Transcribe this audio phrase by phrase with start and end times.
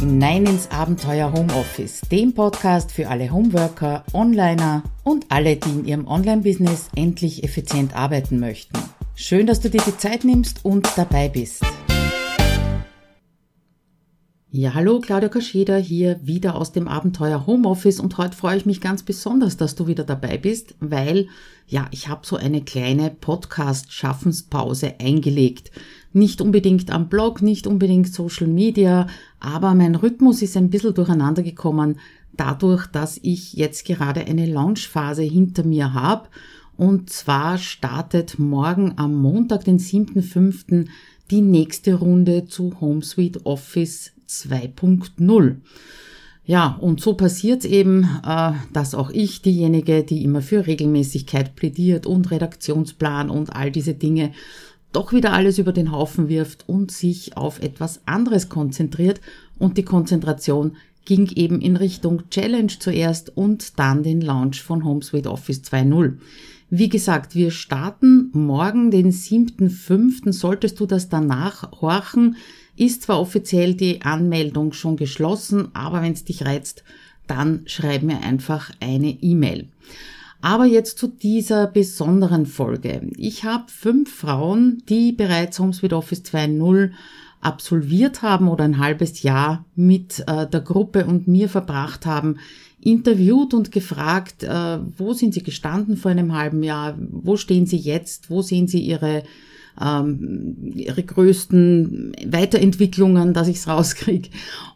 [0.00, 6.06] hinein ins Abenteuer Homeoffice, dem Podcast für alle Homeworker, Onliner und alle, die in ihrem
[6.06, 8.78] Online-Business endlich effizient arbeiten möchten.
[9.14, 11.62] Schön, dass du dir die Zeit nimmst und dabei bist.
[14.52, 18.80] Ja, hallo, Claudia Kascheda hier wieder aus dem Abenteuer Homeoffice und heute freue ich mich
[18.80, 21.28] ganz besonders, dass du wieder dabei bist, weil
[21.68, 25.70] ja, ich habe so eine kleine Podcast-Schaffenspause eingelegt.
[26.12, 29.06] Nicht unbedingt am Blog, nicht unbedingt Social Media,
[29.40, 31.98] aber mein Rhythmus ist ein bisschen durcheinander gekommen,
[32.36, 36.28] dadurch, dass ich jetzt gerade eine Launchphase hinter mir habe.
[36.76, 40.86] Und zwar startet morgen am Montag, den 7.5.,
[41.30, 45.56] die nächste Runde zu HomeSuite Office 2.0.
[46.44, 52.06] Ja, und so passiert eben, äh, dass auch ich, diejenige, die immer für Regelmäßigkeit plädiert
[52.06, 54.32] und Redaktionsplan und all diese Dinge,
[54.92, 59.20] doch wieder alles über den Haufen wirft und sich auf etwas anderes konzentriert.
[59.58, 65.30] Und die Konzentration ging eben in Richtung Challenge zuerst und dann den Launch von HomeSuite
[65.30, 66.18] Office 2.0.
[66.70, 70.32] Wie gesagt, wir starten morgen, den 7.5.
[70.32, 72.36] Solltest du das danach horchen,
[72.76, 76.84] ist zwar offiziell die Anmeldung schon geschlossen, aber wenn es dich reizt,
[77.26, 79.68] dann schreib mir einfach eine E-Mail.
[80.42, 83.10] Aber jetzt zu dieser besonderen Folge.
[83.16, 86.90] Ich habe fünf Frauen, die bereits Homes with Office 2.0
[87.40, 92.36] absolviert haben oder ein halbes Jahr mit äh, der Gruppe und mir verbracht haben,
[92.80, 97.78] interviewt und gefragt, äh, wo sind sie gestanden vor einem halben Jahr, wo stehen sie
[97.78, 99.22] jetzt, wo sehen sie ihre
[99.80, 104.28] ähm, ihre größten Weiterentwicklungen, dass ich es rauskriege.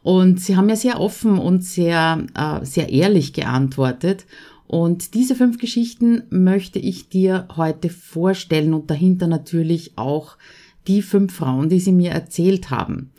[0.03, 4.25] Und sie haben ja sehr offen und sehr, äh, sehr ehrlich geantwortet.
[4.67, 10.37] Und diese fünf Geschichten möchte ich dir heute vorstellen und dahinter natürlich auch
[10.87, 13.11] die fünf Frauen, die sie mir erzählt haben.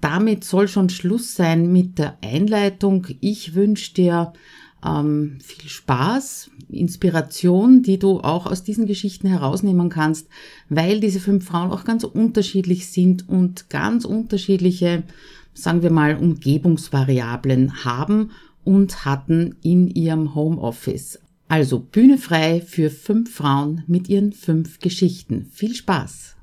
[0.00, 3.06] Damit soll schon Schluss sein mit der Einleitung.
[3.20, 4.32] Ich wünsche dir
[4.84, 10.28] ähm, viel Spaß, Inspiration, die du auch aus diesen Geschichten herausnehmen kannst,
[10.68, 15.04] weil diese fünf Frauen auch ganz unterschiedlich sind und ganz unterschiedliche,
[15.54, 18.30] sagen wir mal, Umgebungsvariablen haben
[18.64, 21.20] und hatten in ihrem Homeoffice.
[21.48, 25.46] Also Bühne frei für fünf Frauen mit ihren fünf Geschichten.
[25.52, 26.36] Viel Spaß!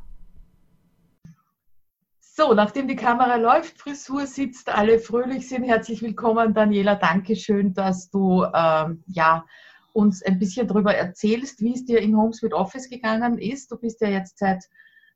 [2.22, 6.96] So, nachdem die Kamera läuft, Frisur sitzt, alle fröhlich sind, herzlich willkommen, Daniela.
[6.96, 9.46] Danke schön, dass du ähm, ja,
[9.92, 13.72] uns ein bisschen darüber erzählst, wie es dir in Homes with Office gegangen ist.
[13.72, 14.64] Du bist ja jetzt seit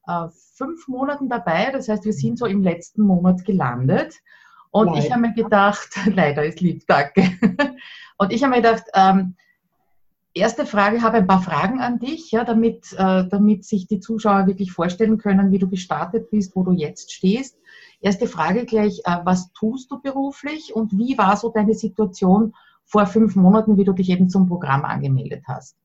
[0.07, 4.15] äh, fünf Monaten dabei, das heißt, wir sind so im letzten Monat gelandet.
[4.73, 4.99] Und leider.
[4.99, 7.29] ich habe mir gedacht, leider ist lieb, danke.
[8.17, 9.35] Und ich habe mir gedacht, ähm,
[10.33, 14.47] erste Frage, habe ein paar Fragen an dich, ja, damit, äh, damit sich die Zuschauer
[14.47, 17.59] wirklich vorstellen können, wie du gestartet bist, wo du jetzt stehst.
[18.01, 23.05] Erste Frage gleich, äh, was tust du beruflich und wie war so deine Situation vor
[23.05, 25.77] fünf Monaten, wie du dich eben zum Programm angemeldet hast?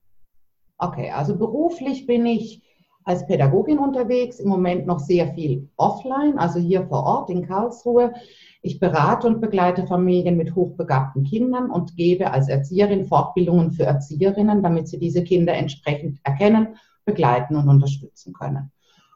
[0.79, 2.63] Okay, also beruflich bin ich
[3.09, 8.13] als Pädagogin unterwegs, im Moment noch sehr viel offline, also hier vor Ort in Karlsruhe.
[8.61, 14.63] Ich berate und begleite Familien mit hochbegabten Kindern und gebe als Erzieherin Fortbildungen für Erzieherinnen,
[14.63, 16.77] damit sie diese Kinder entsprechend erkennen,
[17.07, 18.73] begleiten und unterstützen können.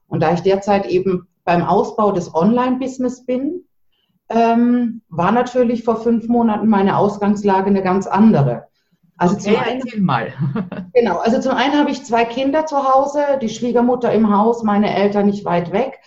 [0.06, 3.64] Und da ich derzeit eben beim Ausbau des Online-Business bin,
[4.30, 8.68] ähm, war natürlich vor fünf Monaten meine Ausgangslage eine ganz andere.
[9.16, 10.32] Also okay, zum einen, mal.
[10.94, 14.94] genau, also zum einen habe ich zwei Kinder zu Hause, die Schwiegermutter im Haus, meine
[14.94, 16.00] Eltern nicht weit weg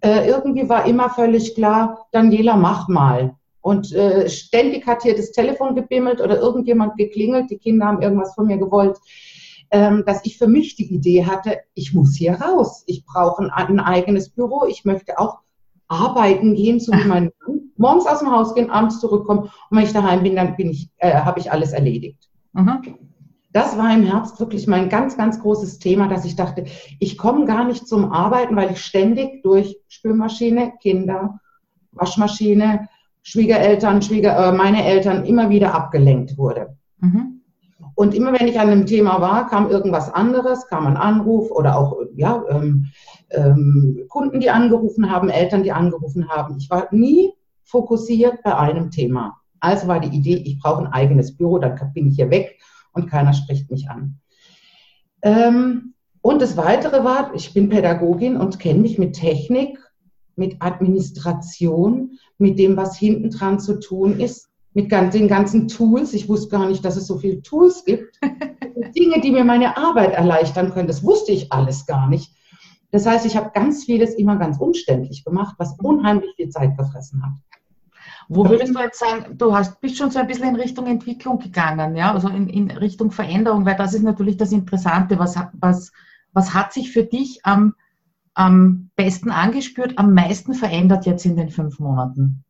[0.00, 3.34] äh, irgendwie war immer völlig klar, Daniela, mach mal.
[3.60, 8.34] Und äh, ständig hat hier das Telefon gebimmelt oder irgendjemand geklingelt, die Kinder haben irgendwas
[8.34, 8.96] von mir gewollt,
[9.70, 12.84] ähm, dass ich für mich die Idee hatte, ich muss hier raus.
[12.86, 14.66] Ich brauche ein, ein eigenes Büro.
[14.66, 15.38] Ich möchte auch
[15.88, 17.72] arbeiten gehen, so wie mein Mann.
[17.76, 19.50] Morgens aus dem Haus gehen, abends zurückkommen.
[19.70, 22.28] Und wenn ich daheim bin, dann bin ich, äh, habe ich alles erledigt.
[22.56, 23.06] Mhm
[23.56, 26.66] das war im Herbst wirklich mein ganz, ganz großes Thema, dass ich dachte,
[27.00, 31.40] ich komme gar nicht zum Arbeiten, weil ich ständig durch Spülmaschine, Kinder,
[31.92, 32.90] Waschmaschine,
[33.22, 36.76] Schwiegereltern, Schwieger, äh, meine Eltern immer wieder abgelenkt wurde.
[36.98, 37.40] Mhm.
[37.94, 41.78] Und immer wenn ich an einem Thema war, kam irgendwas anderes, kam ein Anruf oder
[41.78, 42.88] auch ja, ähm,
[43.30, 46.58] ähm, Kunden, die angerufen haben, Eltern, die angerufen haben.
[46.58, 47.32] Ich war nie
[47.64, 49.40] fokussiert bei einem Thema.
[49.60, 52.58] Also war die Idee, ich brauche ein eigenes Büro, dann bin ich hier weg
[52.92, 54.20] und keiner spricht mich an.
[55.22, 59.78] Ähm, und das Weitere war, ich bin Pädagogin und kenne mich mit Technik,
[60.34, 66.12] mit Administration, mit dem, was hinten dran zu tun ist, mit den ganzen Tools.
[66.12, 68.18] Ich wusste gar nicht, dass es so viele Tools gibt.
[68.96, 72.32] Dinge, die mir meine Arbeit erleichtern können, das wusste ich alles gar nicht.
[72.90, 77.22] Das heißt, ich habe ganz vieles immer ganz umständlich gemacht, was unheimlich viel Zeit gefressen
[77.22, 77.32] hat.
[78.28, 81.38] Wo würdest du jetzt sagen, du hast, bist schon so ein bisschen in Richtung Entwicklung
[81.38, 85.18] gegangen, ja, also in, in Richtung Veränderung, weil das ist natürlich das Interessante.
[85.18, 85.92] Was, was,
[86.32, 87.74] was hat sich für dich am,
[88.34, 92.44] am besten angespürt, am meisten verändert jetzt in den fünf Monaten?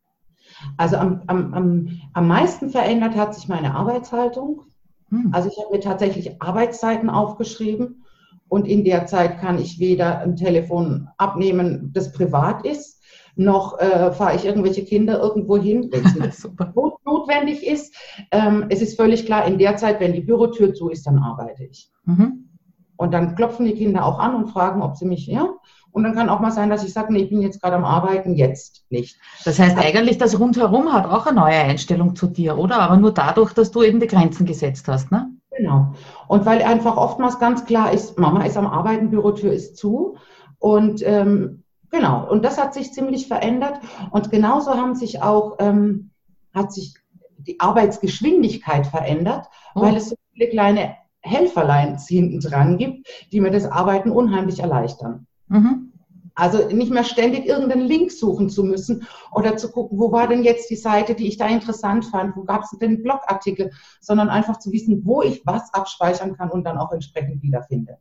[0.77, 4.63] Also am, am, am, am meisten verändert hat sich meine Arbeitshaltung.
[5.09, 5.29] Hm.
[5.31, 8.03] Also ich habe mir tatsächlich Arbeitszeiten aufgeschrieben
[8.49, 12.96] und in der Zeit kann ich weder ein Telefon abnehmen, das privat ist,
[13.37, 17.95] noch äh, fahre ich irgendwelche Kinder irgendwo hin, wenn es not notwendig ist.
[18.31, 21.63] Ähm, es ist völlig klar, in der Zeit, wenn die Bürotür zu ist, dann arbeite
[21.63, 21.89] ich.
[22.05, 22.49] Mhm.
[22.97, 25.49] Und dann klopfen die Kinder auch an und fragen, ob sie mich, ja.
[25.91, 27.85] Und dann kann auch mal sein, dass ich sage, nee, ich bin jetzt gerade am
[27.85, 29.19] Arbeiten, jetzt nicht.
[29.45, 32.79] Das heißt eigentlich, das Rundherum hat auch eine neue Einstellung zu dir, oder?
[32.79, 35.31] Aber nur dadurch, dass du eben die Grenzen gesetzt hast, ne?
[35.55, 35.93] Genau.
[36.27, 40.17] Und weil einfach oftmals ganz klar ist, Mama ist am Arbeiten, Bürotür ist zu.
[40.59, 43.79] Und ähm, genau, und das hat sich ziemlich verändert.
[44.11, 46.11] Und genauso haben sich auch, ähm,
[46.53, 46.95] hat sich
[47.37, 49.81] die Arbeitsgeschwindigkeit verändert, oh.
[49.81, 55.27] weil es so viele kleine Helferlein hinten dran gibt, die mir das Arbeiten unheimlich erleichtern.
[55.47, 55.93] Mhm.
[56.35, 60.43] Also nicht mehr ständig irgendeinen Link suchen zu müssen oder zu gucken, wo war denn
[60.43, 64.29] jetzt die Seite, die ich da interessant fand, wo gab es denn einen Blogartikel, sondern
[64.29, 67.97] einfach zu wissen, wo ich was abspeichern kann und dann auch entsprechend wiederfinde.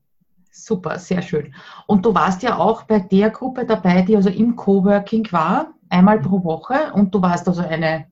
[0.58, 1.54] Super, sehr schön.
[1.86, 6.18] Und du warst ja auch bei der Gruppe dabei, die also im Coworking war, einmal
[6.18, 8.06] pro Woche und du warst also eine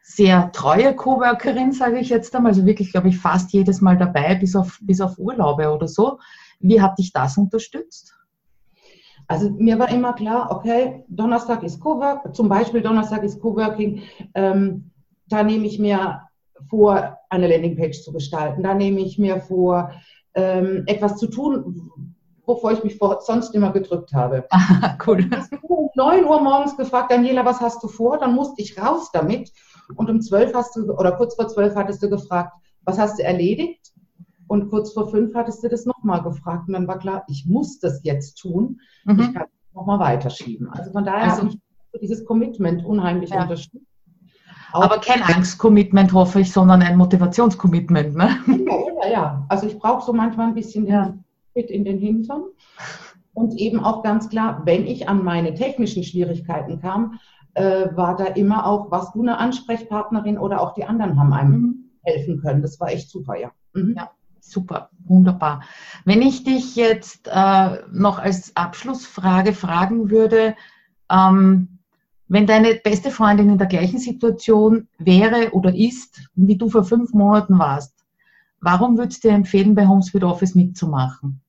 [0.00, 4.36] sehr treue Coworkerin, sage ich jetzt einmal, also wirklich, glaube ich, fast jedes Mal dabei,
[4.36, 6.20] bis auf, bis auf Urlaube oder so.
[6.60, 8.14] Wie hat dich das unterstützt?
[9.26, 14.02] Also mir war immer klar, okay, Donnerstag ist Coworking, zum Beispiel Donnerstag ist Coworking,
[14.34, 14.92] ähm,
[15.26, 16.22] da nehme ich mir
[16.70, 19.90] vor, eine Landingpage zu gestalten, da nehme ich mir vor,
[20.34, 21.90] ähm, etwas zu tun,
[22.46, 24.46] wovor ich mich vor, sonst immer gedrückt habe.
[24.50, 25.28] Ah, cool.
[25.62, 28.18] Um 9 Uhr morgens gefragt, Daniela, was hast du vor?
[28.18, 29.52] Dann musste ich raus damit.
[29.96, 32.52] Und um 12 hast du, oder kurz vor 12 hattest du gefragt,
[32.84, 33.92] was hast du erledigt?
[34.48, 36.68] Und kurz vor fünf hattest du das nochmal gefragt.
[36.68, 38.80] Und dann war klar, ich muss das jetzt tun.
[39.04, 39.20] Mhm.
[39.20, 40.68] Ich kann es nochmal weiterschieben.
[40.68, 43.42] Also von daher also, habe ich dieses Commitment unheimlich ja.
[43.42, 43.86] unterstützt.
[44.72, 48.14] Auch Aber kein Angst-Commitment, hoffe ich, sondern ein Motivationscommitment.
[48.16, 48.30] Ne?
[49.02, 51.14] Ja, ja, Also ich brauche so manchmal ein bisschen ja.
[51.52, 52.44] Fit in den Hintern.
[53.34, 57.18] Und eben auch ganz klar, wenn ich an meine technischen Schwierigkeiten kam,
[57.54, 61.50] äh, war da immer auch, was du eine Ansprechpartnerin oder auch die anderen haben einem
[61.50, 61.74] mhm.
[62.02, 62.62] helfen können.
[62.62, 63.50] Das war echt super, ja.
[63.74, 63.94] Mhm.
[63.96, 64.10] Ja.
[64.44, 65.62] Super, wunderbar.
[66.04, 70.56] Wenn ich dich jetzt äh, noch als Abschlussfrage fragen würde,
[71.08, 71.78] ähm,
[72.32, 77.12] wenn deine beste Freundin in der gleichen Situation wäre oder ist, wie du vor fünf
[77.12, 77.94] Monaten warst,
[78.58, 81.42] warum würdest du dir empfehlen, bei Homes with Office mitzumachen?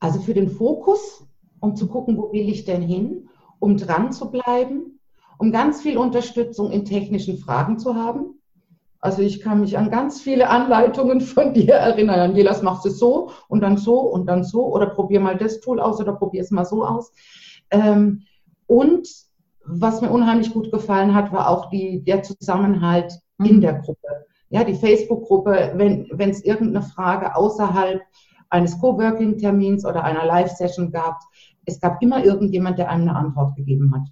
[0.00, 1.26] Also für den Fokus,
[1.60, 3.26] um zu gucken, wo will ich denn hin,
[3.58, 5.00] um dran zu bleiben,
[5.38, 8.41] um ganz viel Unterstützung in technischen Fragen zu haben
[9.02, 12.20] also ich kann mich an ganz viele Anleitungen von dir erinnern.
[12.20, 15.80] Angelas, machst du so und dann so und dann so oder probier mal das Tool
[15.80, 17.12] aus oder probier es mal so aus.
[17.70, 18.22] Ähm,
[18.66, 19.08] und
[19.64, 23.46] was mir unheimlich gut gefallen hat, war auch die, der Zusammenhalt mhm.
[23.46, 24.08] in der Gruppe.
[24.50, 28.02] Ja, die Facebook-Gruppe, wenn es irgendeine Frage außerhalb
[28.50, 31.18] eines Coworking-Termins oder einer Live-Session gab,
[31.64, 34.08] es gab immer irgendjemand, der einem eine Antwort gegeben hat.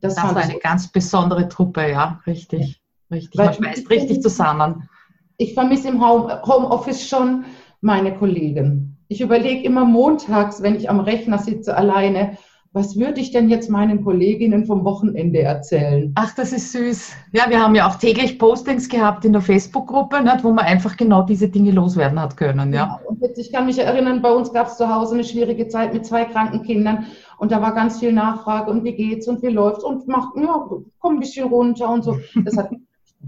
[0.00, 2.83] Das, das war eine ganz besondere Truppe, ja, richtig.
[3.10, 4.88] Richtig, man schmeißt richtig zusammen.
[5.36, 7.44] Ich vermisse im Home, Homeoffice schon
[7.80, 8.96] meine Kollegen.
[9.08, 12.38] Ich überlege immer montags, wenn ich am Rechner sitze alleine,
[12.74, 16.12] was würde ich denn jetzt meinen Kolleginnen vom Wochenende erzählen?
[16.16, 17.12] Ach, das ist süß.
[17.32, 21.22] Ja, wir haben ja auch täglich Postings gehabt in der Facebook-Gruppe, wo man einfach genau
[21.22, 22.72] diese Dinge loswerden hat können.
[22.72, 22.78] Ja.
[22.78, 25.68] ja und jetzt, ich kann mich erinnern, bei uns gab es zu Hause eine schwierige
[25.68, 27.06] Zeit mit zwei kranken Kindern
[27.38, 30.66] und da war ganz viel Nachfrage und wie geht's und wie läuft's und macht, ja,
[30.98, 32.18] komm ein bisschen runter und so.
[32.44, 32.70] Das hat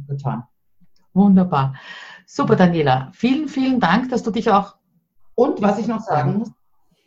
[0.06, 0.44] getan.
[1.14, 1.74] Wunderbar.
[2.26, 3.10] Super, Daniela.
[3.14, 4.76] Vielen, vielen Dank, dass du dich auch.
[5.34, 6.50] Und was ich noch sagen muss,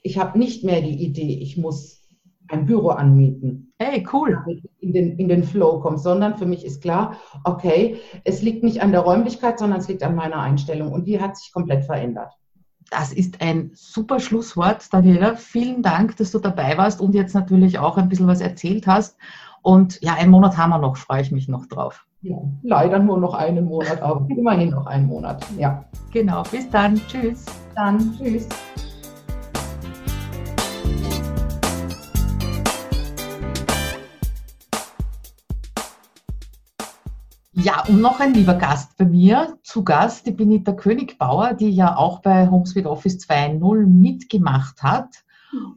[0.01, 1.99] ich habe nicht mehr die Idee, ich muss
[2.47, 3.73] ein Büro anmieten.
[3.79, 4.43] Hey, cool.
[4.79, 8.81] In den, in den Flow kommt, sondern für mich ist klar, okay, es liegt nicht
[8.81, 12.33] an der Räumlichkeit, sondern es liegt an meiner Einstellung und die hat sich komplett verändert.
[12.89, 15.35] Das ist ein super Schlusswort, Daniela.
[15.35, 19.17] Vielen Dank, dass du dabei warst und jetzt natürlich auch ein bisschen was erzählt hast.
[19.61, 22.05] Und ja, einen Monat haben wir noch, freue ich mich noch drauf.
[22.21, 25.45] Ja, leider nur noch einen Monat, aber immerhin noch einen Monat.
[25.57, 25.83] Ja.
[26.11, 26.95] Genau, bis dann.
[27.07, 27.45] Tschüss.
[27.75, 28.47] Dann, tschüss.
[37.51, 41.97] Ja, und noch ein lieber Gast bei mir, zu Gast, die Benita Königbauer, die ja
[41.97, 45.23] auch bei HomeSuite Office 2.0 mitgemacht hat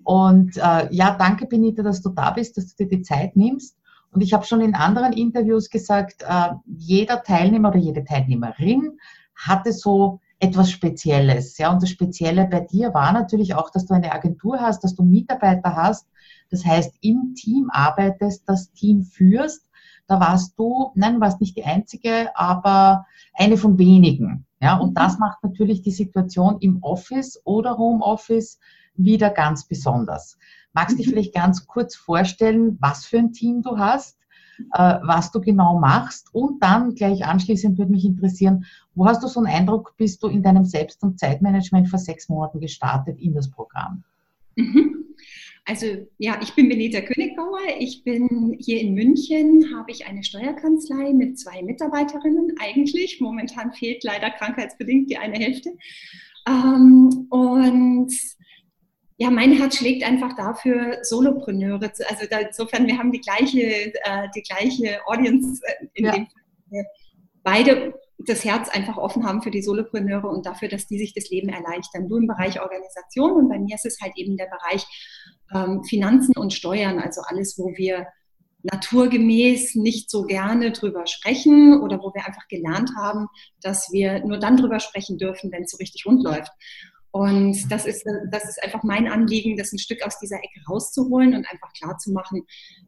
[0.05, 3.77] Und äh, ja, danke Benita, dass du da bist, dass du dir die Zeit nimmst.
[4.13, 8.99] Und ich habe schon in anderen Interviews gesagt, äh, jeder Teilnehmer oder jede Teilnehmerin
[9.35, 11.57] hatte so etwas Spezielles.
[11.59, 14.95] Ja, und das Spezielle bei dir war natürlich auch, dass du eine Agentur hast, dass
[14.95, 16.09] du Mitarbeiter hast.
[16.51, 19.71] Das heißt, im Team arbeitest, das Team führst.
[20.09, 24.45] Da warst du, nein, warst nicht die einzige, aber eine von wenigen.
[24.61, 24.95] Ja, und mhm.
[24.95, 28.59] das macht natürlich die Situation im Office oder Homeoffice
[28.95, 30.39] wieder ganz besonders.
[30.73, 34.19] Magst du dich vielleicht ganz kurz vorstellen, was für ein Team du hast,
[34.73, 39.29] äh, was du genau machst und dann gleich anschließend würde mich interessieren, wo hast du
[39.29, 43.35] so einen Eindruck, bist du in deinem Selbst- und Zeitmanagement vor sechs Monaten gestartet in
[43.35, 44.05] das Programm?
[45.65, 45.87] Also
[46.19, 47.61] ja, ich bin Benita Königbauer.
[47.79, 53.21] Ich bin hier in München, habe ich eine Steuerkanzlei mit zwei Mitarbeiterinnen eigentlich.
[53.21, 55.71] Momentan fehlt leider krankheitsbedingt die eine Hälfte.
[56.49, 58.13] Ähm, und
[59.23, 64.29] ja, mein Herz schlägt einfach dafür, Solopreneure, also da, insofern, wir haben die gleiche, äh,
[64.35, 66.13] die gleiche Audience, äh, in ja.
[66.13, 66.27] dem
[66.71, 66.85] wir
[67.45, 71.31] beide das Herz einfach offen haben für die Solopreneure und dafür, dass die sich das
[71.31, 72.09] Leben erleichtern.
[72.09, 74.87] Du im Bereich Organisation und bei mir ist es halt eben der Bereich
[75.55, 78.09] ähm, Finanzen und Steuern, also alles, wo wir
[78.65, 83.29] naturgemäß nicht so gerne drüber sprechen oder wo wir einfach gelernt haben,
[83.61, 86.51] dass wir nur dann drüber sprechen dürfen, wenn es so richtig rund läuft.
[87.13, 91.35] Und das ist, das ist einfach mein Anliegen, das ein Stück aus dieser Ecke rauszuholen
[91.35, 92.43] und einfach klarzumachen,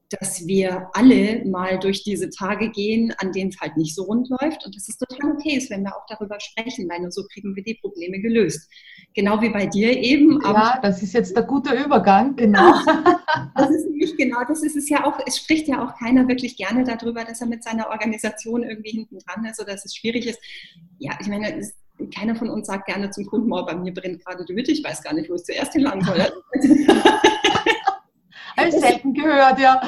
[0.09, 4.31] dass wir alle mal durch diese Tage gehen, an denen es halt nicht so rund
[4.31, 7.25] läuft und dass es total okay ist, wenn wir auch darüber sprechen, weil nur so
[7.31, 8.66] kriegen wir die Probleme gelöst.
[9.14, 10.40] Genau wie bei dir eben.
[10.43, 12.73] ja, das ist jetzt der gute Übergang, genau.
[13.54, 16.57] das ist nämlich genau, das ist es ja auch, es spricht ja auch keiner wirklich
[16.57, 20.26] gerne darüber, dass er mit seiner Organisation irgendwie hinten dran ist oder dass es schwierig
[20.26, 20.40] ist.
[20.99, 21.75] Ja, ich meine, es
[22.15, 24.85] keiner von uns sagt gerne zum Kunden, oh, bei mir brennt gerade die Hütte, ich
[24.85, 26.19] weiß gar nicht, wo ich zuerst hinlangen soll.
[28.57, 29.81] Habe ich selten gehört, ja.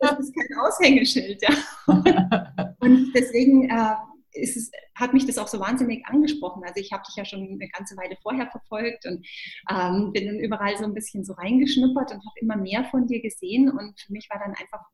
[0.00, 1.50] Das ist kein Aushängeschild, ja.
[2.80, 3.94] Und deswegen äh,
[4.34, 6.62] es, hat mich das auch so wahnsinnig angesprochen.
[6.64, 9.26] Also ich habe dich ja schon eine ganze Weile vorher verfolgt und
[9.70, 13.20] ähm, bin dann überall so ein bisschen so reingeschnuppert und habe immer mehr von dir
[13.20, 13.70] gesehen.
[13.70, 14.84] Und für mich war dann einfach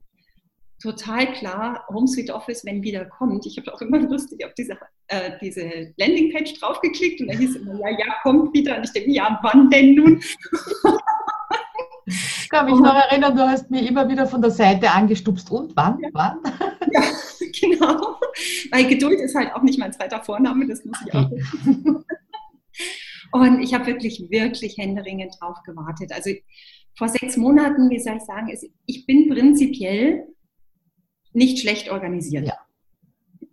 [0.80, 3.46] total klar, Home Sweet Office, wenn wieder kommt.
[3.46, 7.74] Ich habe auch immer lustig auf diese, äh, diese Landingpage draufgeklickt und da hieß immer,
[7.80, 8.76] ja, ja, kommt wieder.
[8.76, 10.22] Und ich denke, ja, wann denn nun?
[12.06, 15.50] Ich kann mich noch erinnern, du hast mich immer wieder von der Seite angestupst.
[15.50, 15.98] Und wann?
[16.00, 16.08] Ja.
[16.12, 16.38] Wann?
[16.90, 17.02] Ja,
[17.60, 18.16] genau.
[18.70, 21.30] Weil Geduld ist halt auch nicht mein zweiter Vorname, das muss ich auch.
[23.32, 26.12] Und ich habe wirklich, wirklich händeringend drauf gewartet.
[26.12, 26.30] Also
[26.96, 30.26] vor sechs Monaten, wie soll ich sagen, ist, ich bin prinzipiell
[31.32, 32.46] nicht schlecht organisiert.
[32.46, 32.58] Ja.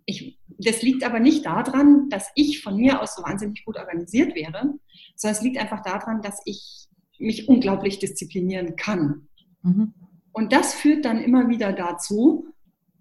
[0.04, 4.34] Ich, das liegt aber nicht daran, dass ich von mir aus so wahnsinnig gut organisiert
[4.34, 4.74] wäre,
[5.16, 6.86] sondern es liegt einfach daran, dass ich
[7.18, 9.28] mich unglaublich disziplinieren kann.
[9.62, 9.92] Mhm.
[10.32, 12.46] Und das führt dann immer wieder dazu,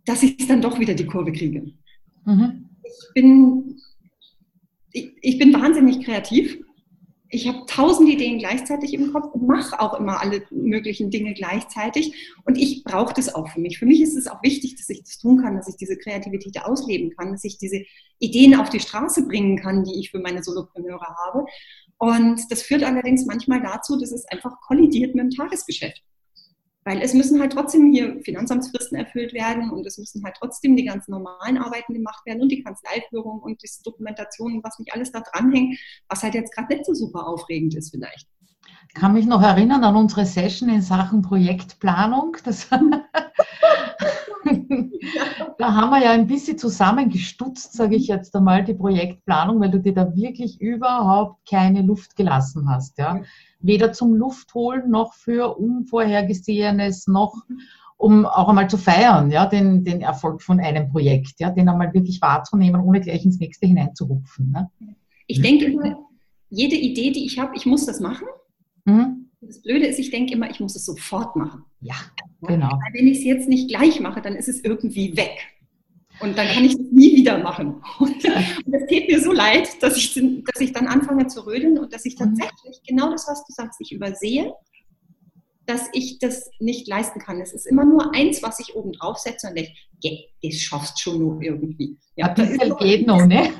[0.05, 1.73] dass ich dann doch wieder die Kurve kriege.
[2.25, 2.69] Mhm.
[2.83, 3.81] Ich, bin,
[4.91, 6.57] ich, ich bin wahnsinnig kreativ
[7.29, 12.13] ich habe tausend Ideen gleichzeitig im Kopf und mache auch immer alle möglichen Dinge gleichzeitig.
[12.45, 13.79] Und ich brauche das auch für mich.
[13.79, 16.61] Für mich ist es auch wichtig, dass ich das tun kann, dass ich diese Kreativität
[16.63, 17.83] ausleben kann, dass ich diese
[18.19, 21.45] Ideen auf die Straße bringen kann, die ich für meine Solopreneure habe.
[21.97, 26.03] Und das führt allerdings manchmal dazu, dass es einfach kollidiert mit dem Tagesgeschäft.
[26.85, 30.85] Weil es müssen halt trotzdem hier Finanzamtsfristen erfüllt werden und es müssen halt trotzdem die
[30.85, 35.11] ganzen normalen Arbeiten gemacht werden und die Kanzleiführung und die Dokumentation und was nicht alles
[35.11, 38.27] da dranhängt, was halt jetzt gerade nicht so super aufregend ist vielleicht.
[38.95, 42.37] Ich kann mich noch erinnern an unsere Session in Sachen Projektplanung.
[42.45, 42.79] Das da
[45.59, 49.93] haben wir ja ein bisschen zusammengestutzt, sage ich jetzt einmal, die Projektplanung, weil du dir
[49.93, 52.97] da wirklich überhaupt keine Luft gelassen hast.
[52.97, 53.19] Ja?
[53.59, 57.33] weder zum Luftholen noch für Unvorhergesehenes noch
[57.97, 61.93] um auch einmal zu feiern, ja, den, den Erfolg von einem Projekt, ja, den einmal
[61.93, 64.51] wirklich wahrzunehmen, ohne gleich ins nächste hineinzuhupfen.
[64.51, 64.69] Ne?
[65.27, 65.97] Ich denke
[66.49, 68.27] jede Idee, die ich habe, ich muss das machen.
[68.85, 69.29] Mhm.
[69.41, 71.63] Das Blöde ist, ich denke immer, ich muss es sofort machen.
[71.81, 71.95] Ja,
[72.41, 72.69] genau.
[72.69, 75.37] Weil wenn ich es jetzt nicht gleich mache, dann ist es irgendwie weg.
[76.21, 77.83] Und dann kann ich es nie wieder machen.
[77.99, 81.93] Und, es tut mir so leid, dass ich, dass ich dann anfange zu rödeln und
[81.93, 82.35] dass ich mhm.
[82.35, 84.53] tatsächlich genau das, was du sagst, ich übersehe,
[85.65, 87.41] dass ich das nicht leisten kann.
[87.41, 89.71] Es ist immer nur eins, was ich oben drauf setze und denke,
[90.03, 91.97] yeah, das schaffst schon nur irgendwie.
[92.15, 93.51] Ja, das ist geht noch, ne?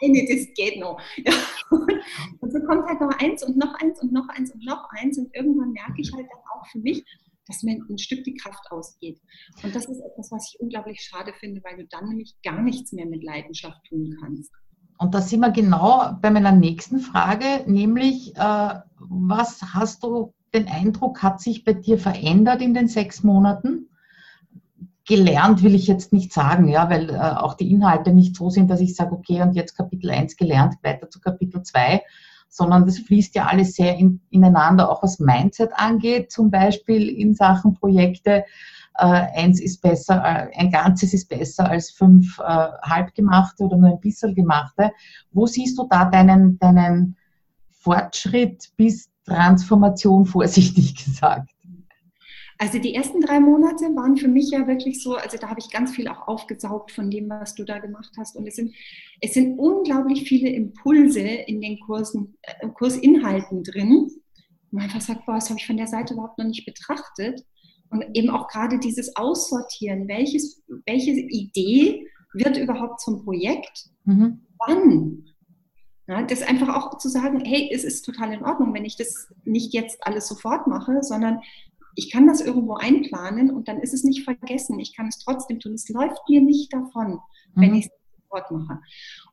[0.00, 1.00] Nee, das geht noch.
[1.16, 1.32] Ja.
[2.48, 5.18] Und so kommt halt noch eins und noch eins und noch eins und noch eins
[5.18, 7.04] und irgendwann merke ich halt dann auch für mich,
[7.46, 9.20] dass mir ein Stück die Kraft ausgeht.
[9.62, 12.92] Und das ist etwas, was ich unglaublich schade finde, weil du dann nämlich gar nichts
[12.92, 14.50] mehr mit Leidenschaft tun kannst.
[14.96, 20.68] Und da sind wir genau bei meiner nächsten Frage, nämlich, äh, was hast du den
[20.68, 23.90] Eindruck, hat sich bei dir verändert in den sechs Monaten?
[25.06, 28.70] Gelernt will ich jetzt nicht sagen, ja, weil äh, auch die Inhalte nicht so sind,
[28.70, 32.02] dass ich sage, okay, und jetzt Kapitel 1 gelernt, weiter zu Kapitel 2,
[32.48, 37.34] sondern das fließt ja alles sehr in, ineinander, auch was Mindset angeht, zum Beispiel in
[37.34, 38.44] Sachen Projekte.
[38.96, 43.90] Äh, eins ist besser, äh, ein Ganzes ist besser als fünf äh, halbgemachte oder nur
[43.90, 44.90] ein bisschen gemachte.
[45.30, 47.16] Wo siehst du da deinen, deinen
[47.70, 51.50] Fortschritt bis Transformation, vorsichtig gesagt?
[52.60, 55.70] Also die ersten drei Monate waren für mich ja wirklich so, also da habe ich
[55.70, 58.34] ganz viel auch aufgesaugt von dem, was du da gemacht hast.
[58.34, 58.74] Und es sind,
[59.20, 64.10] es sind unglaublich viele Impulse in den Kursen, äh, Kursinhalten drin.
[64.72, 67.44] Man einfach sagt, boah, das habe ich von der Seite überhaupt noch nicht betrachtet.
[67.90, 73.88] Und eben auch gerade dieses Aussortieren, welches, welche Idee wird überhaupt zum Projekt?
[74.04, 74.40] Mhm.
[74.66, 75.24] Wann?
[76.08, 79.28] Ja, das einfach auch zu sagen, hey, es ist total in Ordnung, wenn ich das
[79.44, 81.40] nicht jetzt alles sofort mache, sondern
[81.98, 84.78] ich kann das irgendwo einplanen und dann ist es nicht vergessen.
[84.78, 85.74] Ich kann es trotzdem tun.
[85.74, 87.14] Es läuft mir nicht davon,
[87.54, 87.60] mhm.
[87.60, 87.90] wenn ich es
[88.22, 88.80] sofort mache.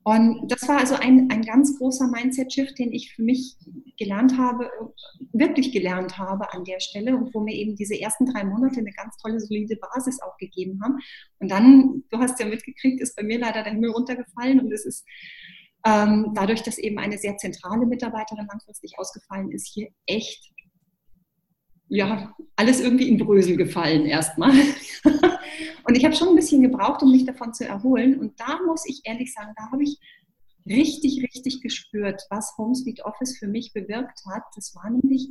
[0.03, 3.55] Und das war also ein, ein ganz großer Mindset-Shift, den ich für mich
[3.97, 4.69] gelernt habe,
[5.31, 8.91] wirklich gelernt habe an der Stelle und wo mir eben diese ersten drei Monate eine
[8.91, 10.97] ganz tolle, solide Basis auch gegeben haben.
[11.39, 14.85] Und dann, du hast ja mitgekriegt, ist bei mir leider der Himmel runtergefallen und es
[14.85, 15.05] ist
[15.85, 20.54] ähm, dadurch, dass eben eine sehr zentrale Mitarbeiterin langfristig ausgefallen ist, hier echt
[21.87, 24.51] ja, alles irgendwie in Brösel gefallen erstmal.
[25.83, 28.19] und ich habe schon ein bisschen gebraucht, um mich davon zu erholen.
[28.19, 29.99] Und da muss ich ehrlich sagen, da habe ich
[30.65, 34.43] richtig, richtig gespürt, was Home Sweet Office für mich bewirkt hat.
[34.55, 35.29] Das war nämlich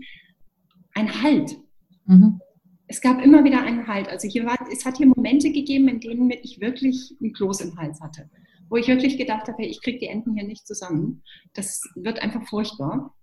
[0.95, 1.59] ein Halt.
[2.07, 2.41] Mhm.
[2.87, 4.09] Es gab immer wieder einen Halt.
[4.09, 7.77] Also hier war, es hat hier Momente gegeben, in denen ich wirklich ein Kloß im
[7.77, 8.31] Hals hatte.
[8.69, 11.23] Wo ich wirklich gedacht habe, hey, ich kriege die Enden hier nicht zusammen.
[11.55, 13.15] Das wird einfach furchtbar.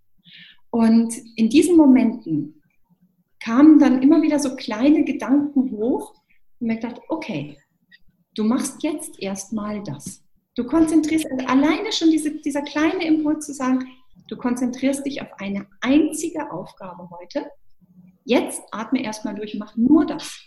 [0.70, 2.61] Und in diesen Momenten
[3.44, 6.14] kamen dann immer wieder so kleine Gedanken hoch
[6.60, 7.58] und mir gedacht, okay,
[8.36, 10.24] du machst jetzt erstmal das.
[10.56, 13.88] Du konzentrierst also alleine schon diese, dieser kleine Impuls zu sagen,
[14.28, 17.50] du konzentrierst dich auf eine einzige Aufgabe heute.
[18.26, 20.40] Jetzt atme erstmal durch, mach nur das.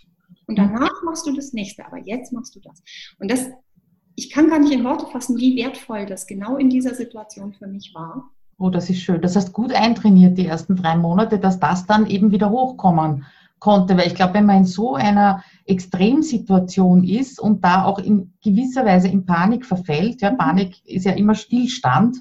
[0.47, 2.83] Und danach machst du das nächste, aber jetzt machst du das.
[3.19, 3.47] Und das,
[4.15, 7.67] ich kann gar nicht in Worte fassen, wie wertvoll das genau in dieser Situation für
[7.67, 8.31] mich war.
[8.59, 9.21] Oh, das ist schön.
[9.21, 13.25] Das hast gut eintrainiert die ersten drei Monate, dass das dann eben wieder hochkommen
[13.59, 13.97] konnte.
[13.97, 18.85] Weil ich glaube, wenn man in so einer Extremsituation ist und da auch in gewisser
[18.85, 20.37] Weise in Panik verfällt, ja, mhm.
[20.37, 22.19] Panik ist ja immer Stillstand,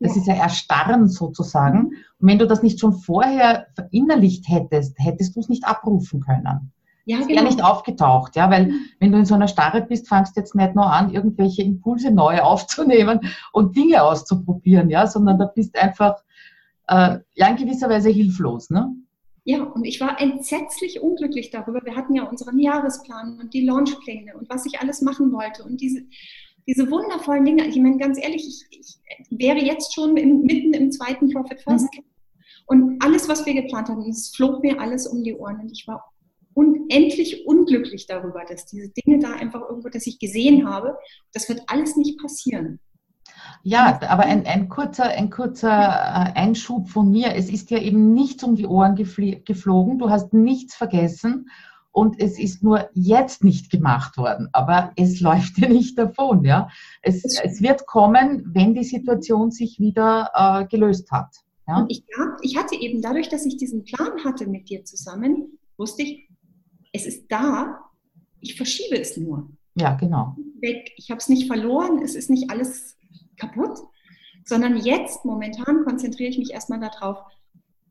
[0.00, 0.20] das ja.
[0.20, 1.92] ist ja Erstarren sozusagen.
[2.18, 6.72] Und wenn du das nicht schon vorher verinnerlicht hättest, hättest du es nicht abrufen können
[7.06, 7.42] ja, genau.
[7.42, 10.74] nicht aufgetaucht, ja, weil wenn du in so einer Starre bist, fangst du jetzt nicht
[10.74, 13.20] nur an, irgendwelche Impulse neu aufzunehmen
[13.52, 16.22] und Dinge auszuprobieren, ja, sondern da bist einfach
[16.88, 18.94] äh, ja in gewisser Weise hilflos, ne?
[19.46, 21.84] Ja, und ich war entsetzlich unglücklich darüber.
[21.84, 25.82] Wir hatten ja unseren Jahresplan und die Launchpläne und was ich alles machen wollte und
[25.82, 26.00] diese,
[26.66, 27.66] diese wundervollen Dinge.
[27.66, 31.88] Ich meine, ganz ehrlich, ich, ich wäre jetzt schon im, mitten im zweiten Profit First
[31.94, 32.04] mhm.
[32.66, 35.86] Und alles, was wir geplant hatten, es flog mir alles um die Ohren und ich
[35.86, 36.02] war
[36.54, 40.96] unendlich unglücklich darüber, dass diese Dinge da einfach irgendwo, dass ich gesehen habe,
[41.32, 42.80] das wird alles nicht passieren.
[43.62, 47.34] Ja, aber ein, ein kurzer, ein kurzer äh, Einschub von mir.
[47.34, 49.98] Es ist ja eben nichts um die Ohren geflogen.
[49.98, 51.48] Du hast nichts vergessen
[51.90, 54.48] und es ist nur jetzt nicht gemacht worden.
[54.52, 56.44] Aber es läuft ja nicht davon.
[56.44, 56.68] Ja?
[57.02, 61.34] Es, es wird kommen, wenn die Situation sich wieder äh, gelöst hat.
[61.66, 61.86] Ja?
[61.88, 62.04] ich,
[62.42, 66.28] ich hatte eben dadurch, dass ich diesen Plan hatte mit dir zusammen, wusste ich,
[66.94, 67.80] es ist da,
[68.40, 69.50] ich verschiebe es nur.
[69.74, 70.36] Ja, genau.
[70.60, 70.92] Weg.
[70.96, 72.96] Ich habe es nicht verloren, es ist nicht alles
[73.36, 73.80] kaputt,
[74.44, 77.18] sondern jetzt momentan konzentriere ich mich erstmal darauf,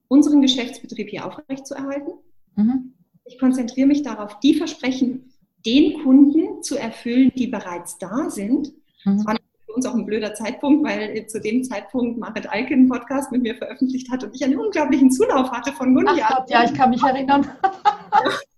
[0.07, 2.13] unseren Geschäftsbetrieb hier aufrechtzuerhalten.
[2.55, 2.93] Mhm.
[3.25, 5.33] Ich konzentriere mich darauf, die Versprechen
[5.65, 8.73] den Kunden zu erfüllen, die bereits da sind.
[9.03, 9.17] Mhm.
[9.17, 9.35] Das war
[9.65, 13.41] für uns auch ein blöder Zeitpunkt, weil zu dem Zeitpunkt Marit Alke einen Podcast mit
[13.41, 16.15] mir veröffentlicht hat und ich einen unglaublichen Zulauf hatte von Kunden.
[16.15, 17.49] Ja, ich kann mich erinnern.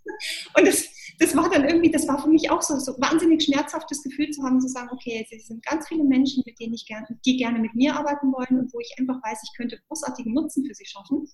[0.57, 0.87] Und das,
[1.19, 4.43] das war dann irgendwie, das war für mich auch so, so wahnsinnig schmerzhaftes Gefühl zu
[4.43, 7.59] haben, zu sagen, okay, es sind ganz viele Menschen, mit denen ich gerne, die gerne
[7.59, 10.85] mit mir arbeiten wollen und wo ich einfach weiß, ich könnte großartigen Nutzen für sie
[10.85, 11.27] schaffen.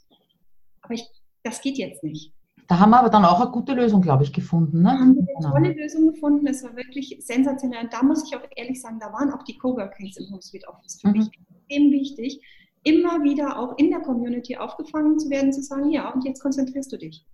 [0.82, 1.06] Aber ich,
[1.44, 2.34] das geht jetzt nicht.
[2.68, 4.78] Da haben wir aber dann auch eine gute Lösung, glaube ich, gefunden.
[4.78, 4.84] Ne?
[4.84, 5.52] Da haben wir eine genau.
[5.52, 6.46] tolle Lösung gefunden.
[6.46, 7.84] Das war wirklich sensationell.
[7.84, 11.02] Und da muss ich auch ehrlich sagen, da waren auch die Coworkings im HomeSuite Office
[11.02, 11.18] für mhm.
[11.18, 12.42] mich extrem wichtig,
[12.84, 16.92] immer wieder auch in der Community aufgefangen zu werden, zu sagen, ja, und jetzt konzentrierst
[16.94, 17.26] du dich.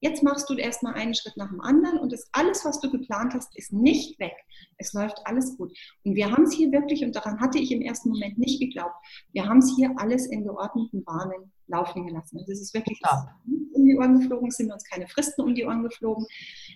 [0.00, 3.34] Jetzt machst du erstmal einen Schritt nach dem anderen und das alles, was du geplant
[3.34, 4.34] hast, ist nicht weg.
[4.76, 5.76] Es läuft alles gut.
[6.04, 8.94] Und wir haben es hier wirklich, und daran hatte ich im ersten Moment nicht geglaubt,
[9.32, 12.38] wir haben es hier alles in geordneten Bahnen laufen gelassen.
[12.38, 13.34] Also es ist wirklich ja.
[13.44, 16.26] um die Ohren geflogen, es sind uns keine Fristen um die Ohren geflogen,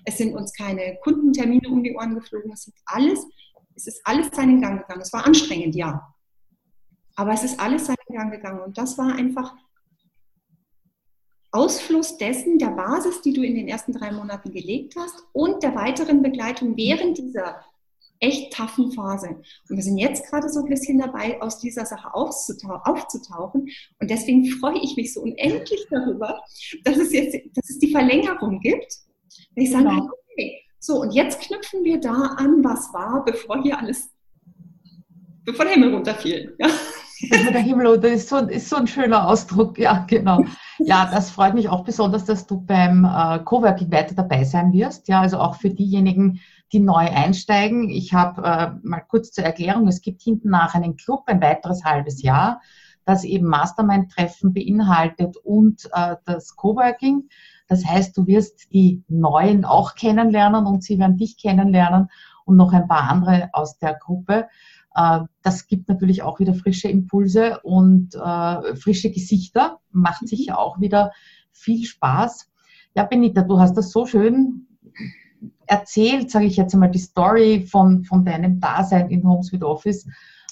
[0.05, 3.25] es sind uns keine Kundentermine um die Ohren geflogen, es ist alles,
[3.77, 5.01] es ist alles seinen Gang gegangen.
[5.01, 6.13] Es war anstrengend, ja.
[7.15, 8.61] Aber es ist alles seinen Gang gegangen.
[8.63, 9.55] Und das war einfach
[11.53, 15.75] Ausfluss dessen, der Basis, die du in den ersten drei Monaten gelegt hast und der
[15.75, 17.62] weiteren Begleitung während dieser
[18.21, 19.29] echt taffen Phase.
[19.69, 23.69] Und wir sind jetzt gerade so ein bisschen dabei, aus dieser Sache aufzutauchen.
[24.01, 26.41] Und deswegen freue ich mich so unendlich darüber,
[26.85, 28.97] dass es jetzt, dass es die Verlängerung gibt.
[29.57, 30.09] Ich sage, genau.
[30.31, 34.09] okay, so, und jetzt knüpfen wir da an, was war, bevor hier alles,
[35.45, 36.57] bevor der Himmel runterfiel.
[36.59, 36.69] Ja?
[37.31, 40.45] Der Himmel, das ist so, ist so ein schöner Ausdruck, ja, genau.
[40.79, 45.09] Ja, das freut mich auch besonders, dass du beim äh, Coworking weiter dabei sein wirst.
[45.09, 46.41] Ja, also auch für diejenigen,
[46.73, 47.89] die neu einsteigen.
[47.91, 51.85] Ich habe äh, mal kurz zur Erklärung, es gibt hinten nach einen Club ein weiteres
[51.85, 52.61] halbes Jahr,
[53.05, 57.29] das eben Mastermind-Treffen beinhaltet und äh, das Coworking.
[57.69, 62.09] Das heißt, du wirst die Neuen auch kennenlernen und sie werden dich kennenlernen
[62.45, 64.49] und noch ein paar andere aus der Gruppe.
[64.95, 69.79] Äh, das gibt natürlich auch wieder frische Impulse und äh, frische Gesichter.
[69.91, 71.13] Macht sicher auch wieder
[71.51, 72.51] viel Spaß.
[72.95, 74.67] Ja, Benita, du hast das so schön
[75.67, 80.07] erzählt, sage ich jetzt einmal, die Story von, von deinem Dasein in Homes with Office.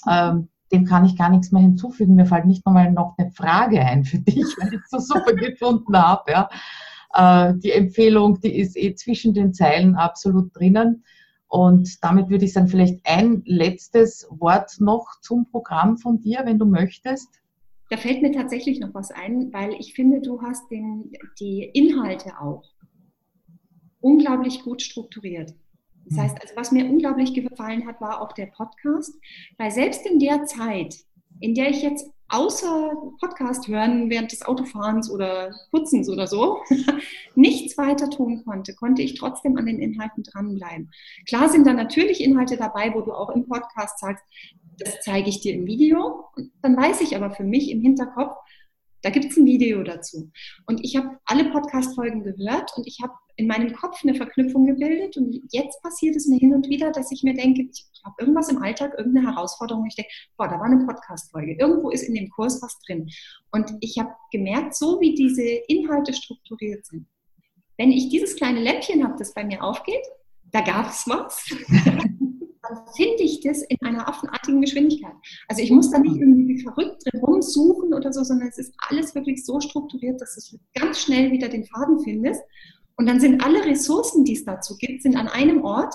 [0.09, 2.15] Ähm, dem kann ich gar nichts mehr hinzufügen.
[2.15, 5.33] Mir fällt nicht nochmal noch eine Frage ein für dich, weil ich es so super
[5.35, 6.31] gefunden habe.
[6.31, 6.49] Ja.
[7.13, 11.03] Äh, die Empfehlung, die ist eh zwischen den Zeilen absolut drinnen.
[11.51, 16.57] Und damit würde ich sagen, vielleicht ein letztes Wort noch zum Programm von dir, wenn
[16.57, 17.27] du möchtest.
[17.89, 21.11] Da fällt mir tatsächlich noch was ein, weil ich finde, du hast den,
[21.41, 22.63] die Inhalte auch
[23.99, 25.53] unglaublich gut strukturiert.
[26.05, 26.23] Das hm.
[26.23, 29.13] heißt, also was mir unglaublich gefallen hat, war auch der Podcast,
[29.57, 30.95] weil selbst in der Zeit,
[31.41, 36.59] in der ich jetzt außer Podcast hören während des Autofahrens oder Putzens oder so
[37.35, 40.91] nichts weiter tun konnte, konnte ich trotzdem an den Inhalten dranbleiben.
[41.27, 44.23] Klar sind da natürlich Inhalte dabei, wo du auch im Podcast sagst,
[44.77, 46.25] das zeige ich dir im Video.
[46.35, 48.35] Und dann weiß ich aber für mich im Hinterkopf,
[49.01, 50.31] da gibt es ein Video dazu.
[50.65, 55.17] Und ich habe alle Podcast-Folgen gehört und ich habe in meinem Kopf eine Verknüpfung gebildet.
[55.17, 58.49] Und jetzt passiert es mir hin und wieder, dass ich mir denke, ich habe irgendwas
[58.49, 59.85] im Alltag, irgendeine Herausforderung.
[59.87, 61.55] Ich denke, boah, da war eine Podcast-Folge.
[61.59, 63.09] Irgendwo ist in dem Kurs was drin.
[63.51, 67.07] Und ich habe gemerkt, so wie diese Inhalte strukturiert sind,
[67.77, 70.05] wenn ich dieses kleine Läppchen habe, das bei mir aufgeht,
[70.51, 71.45] da gab es was.
[72.95, 75.13] finde ich das in einer affenartigen Geschwindigkeit.
[75.47, 79.15] Also ich muss da nicht irgendwie verrückt drin rumsuchen oder so, sondern es ist alles
[79.15, 82.41] wirklich so strukturiert, dass du ganz schnell wieder den Faden findest.
[82.97, 85.93] Und dann sind alle Ressourcen, die es dazu gibt, sind an einem Ort.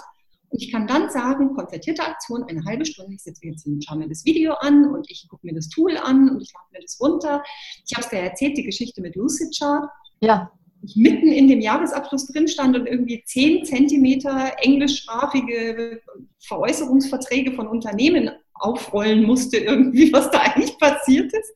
[0.48, 3.98] Und ich kann dann sagen, konzertierte Aktion, eine halbe Stunde, ich sitze jetzt und schaue
[3.98, 6.80] mir das Video an und ich gucke mir das Tool an und ich lade mir
[6.80, 7.42] das runter.
[7.84, 9.88] Ich habe es dir erzählt, die Geschichte mit Lucid Chart.
[10.20, 10.50] Ja
[10.86, 16.00] ich mitten in dem Jahresabschluss drin stand und irgendwie zehn Zentimeter englischsprachige
[16.46, 21.52] Veräußerungsverträge von Unternehmen aufrollen musste, irgendwie, was da eigentlich passiert ist.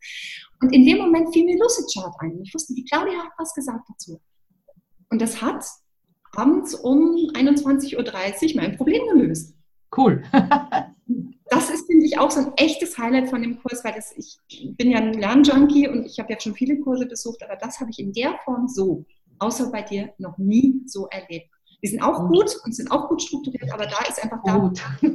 [0.60, 2.40] Und in dem Moment fiel mir Lucid Chart ein.
[2.42, 4.20] Ich wusste, die Claudia hat was gesagt dazu.
[5.08, 5.64] Und das hat
[6.32, 9.54] abends um 21.30 Uhr mein Problem gelöst.
[9.96, 10.22] Cool.
[11.46, 14.38] das ist, finde ich, auch so ein echtes Highlight von dem Kurs, weil das, ich
[14.76, 17.90] bin ja ein Lernjunkie und ich habe ja schon viele Kurse besucht, aber das habe
[17.90, 19.04] ich in der Form so,
[19.40, 21.50] außer bei dir, noch nie so erlebt.
[21.83, 24.70] Die sind auch gut und sind auch gut strukturiert, aber da ist einfach da,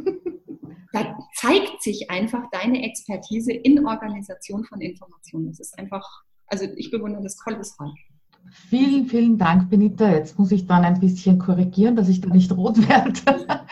[0.94, 5.48] da zeigt sich einfach deine Expertise in Organisation von Informationen.
[5.48, 6.06] Das ist einfach,
[6.48, 7.94] also ich bewundere das kolossal.
[8.70, 10.12] Vielen, vielen Dank, Benita.
[10.12, 13.14] Jetzt muss ich dann ein bisschen korrigieren, dass ich da nicht rot werde.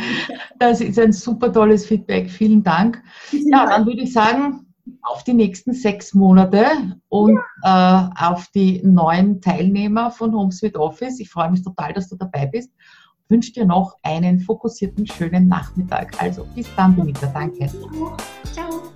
[0.60, 2.30] Das ist ein super tolles Feedback.
[2.30, 3.02] Vielen Dank.
[3.32, 4.72] Ja, dann würde ich sagen,
[5.04, 6.66] auf die nächsten sechs Monate
[7.10, 8.10] und ja.
[8.18, 11.20] äh, auf die neuen Teilnehmer von HomeSuite Office.
[11.20, 12.72] Ich freue mich total, dass du dabei bist.
[13.26, 16.22] Ich wünsche dir noch einen fokussierten, schönen Nachmittag.
[16.22, 17.28] Also bis dann, Benita.
[17.28, 17.70] Danke.
[18.52, 18.92] Ciao.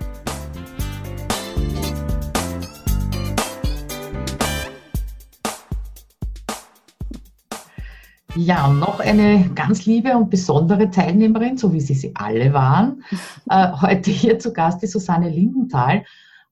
[8.37, 13.03] Ja, noch eine ganz liebe und besondere Teilnehmerin, so wie sie sie alle waren.
[13.49, 16.03] Äh, heute hier zu Gast die Susanne Lindenthal.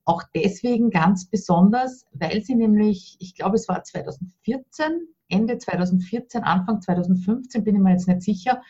[0.05, 6.81] Auch deswegen ganz besonders, weil sie nämlich, ich glaube, es war 2014, Ende 2014, Anfang
[6.81, 8.61] 2015, bin ich mir jetzt nicht sicher,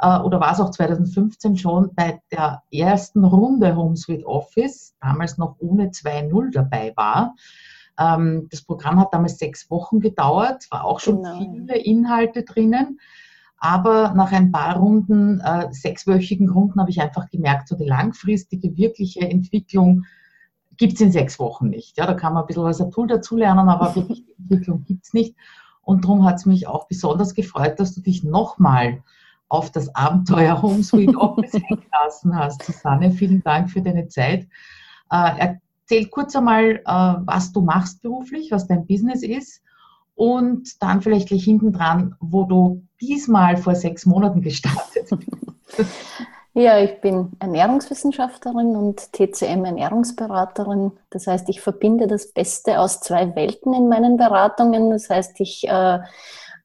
[0.00, 5.36] äh, oder war es auch 2015 schon bei der ersten Runde Home Sweet Office, damals
[5.36, 7.34] noch ohne 2.0 dabei war.
[7.98, 11.38] Ähm, das Programm hat damals sechs Wochen gedauert, war auch schon genau.
[11.38, 13.00] viele Inhalte drinnen.
[13.58, 18.76] Aber nach ein paar Runden, äh, sechswöchigen Runden, habe ich einfach gemerkt, so die langfristige,
[18.76, 20.04] wirkliche Entwicklung
[20.76, 21.98] gibt es in sechs Wochen nicht.
[21.98, 25.04] Ja, da kann man ein bisschen was ein Tool dazulernen, aber wirklich die Entwicklung gibt
[25.04, 25.34] es nicht.
[25.82, 29.02] Und darum hat es mich auch besonders gefreut, dass du dich nochmal
[29.48, 32.62] auf das Abenteuer Home Sweet Office eingelassen hast.
[32.62, 34.46] Susanne, vielen Dank für deine Zeit.
[35.10, 35.56] Äh,
[35.88, 39.62] erzähl kurz einmal, äh, was du machst beruflich, was dein Business ist
[40.14, 45.88] und dann vielleicht gleich hinten dran, wo du diesmal vor sechs Monaten gestartet bist.
[46.54, 50.90] Ja, ich bin Ernährungswissenschaftlerin und TCM-Ernährungsberaterin.
[51.10, 54.90] Das heißt, ich verbinde das Beste aus zwei Welten in meinen Beratungen.
[54.90, 56.00] Das heißt, ich äh,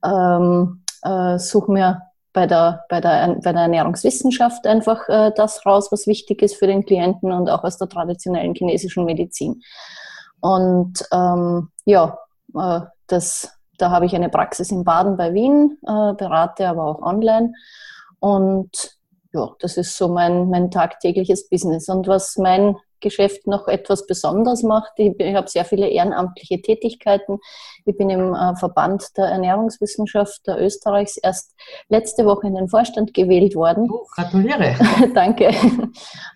[0.04, 2.02] ähm, äh, suche mir
[2.34, 6.68] bei der, bei, der, bei der Ernährungswissenschaft einfach äh, das raus, was wichtig ist für
[6.68, 9.62] den Klienten und auch aus der traditionellen chinesischen Medizin.
[10.42, 12.18] Und ähm, ja,
[12.56, 17.02] äh, das, da habe ich eine Praxis in Baden bei Wien, äh, berate aber auch
[17.02, 17.54] online.
[18.20, 18.98] Und
[19.32, 21.88] ja, das ist so mein, mein tagtägliches Business.
[21.88, 24.94] Und was mein Geschäft noch etwas besonders macht.
[24.98, 27.40] Ich, ich habe sehr viele ehrenamtliche Tätigkeiten.
[27.86, 31.54] Ich bin im äh, Verband der Ernährungswissenschaft der Österreichs erst
[31.90, 33.90] letzte Woche in den Vorstand gewählt worden.
[33.92, 34.76] Oh, gratuliere.
[35.14, 35.52] Danke.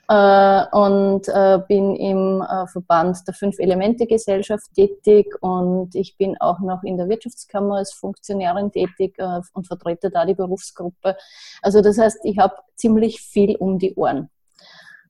[0.10, 6.84] Äh, und äh, bin im äh, Verband der Fünf-Elemente-Gesellschaft tätig und ich bin auch noch
[6.84, 11.18] in der Wirtschaftskammer als Funktionärin tätig äh, und vertrete da die Berufsgruppe.
[11.62, 14.30] Also das heißt, ich habe ziemlich viel um die Ohren.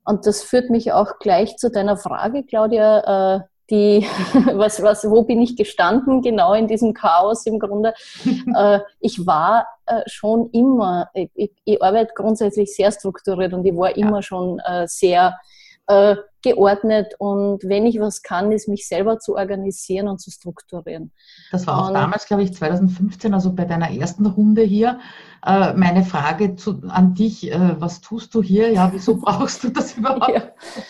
[0.08, 3.39] Und das führt mich auch gleich zu deiner Frage, Claudia, äh,
[3.70, 4.08] die,
[4.54, 7.93] was, was, wo bin ich gestanden, genau in diesem Chaos im Grunde.
[8.56, 13.98] äh, ich war äh, schon immer, ich, ich, arbeite grundsätzlich sehr strukturiert und ich war
[13.98, 15.38] immer schon äh, sehr
[16.41, 21.12] geordnet und wenn ich was kann, ist mich selber zu organisieren und zu strukturieren.
[21.52, 25.00] Das war auch und, damals, glaube ich, 2015, also bei deiner ersten Runde hier,
[25.45, 28.71] äh, meine Frage zu, an dich, äh, was tust du hier?
[28.71, 30.41] Ja, wieso brauchst du das überhaupt ja.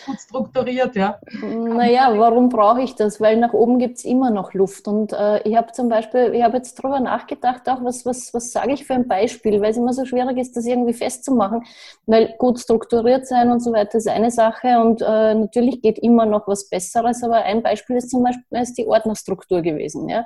[0.06, 0.96] gut strukturiert?
[0.96, 1.18] Ja?
[1.42, 3.20] Naja, warum brauche ich das?
[3.20, 4.88] Weil nach oben gibt es immer noch Luft.
[4.88, 8.50] Und äh, ich habe zum Beispiel, ich habe jetzt darüber nachgedacht, auch was, was, was
[8.50, 11.64] sage ich für ein Beispiel, weil es immer so schwierig ist, das irgendwie festzumachen.
[12.06, 16.26] Weil gut strukturiert sein und so weiter ist eine Sache und äh, natürlich geht immer
[16.26, 20.08] noch was Besseres, aber ein Beispiel ist zum Beispiel ist die Ordnerstruktur gewesen.
[20.08, 20.24] Ja?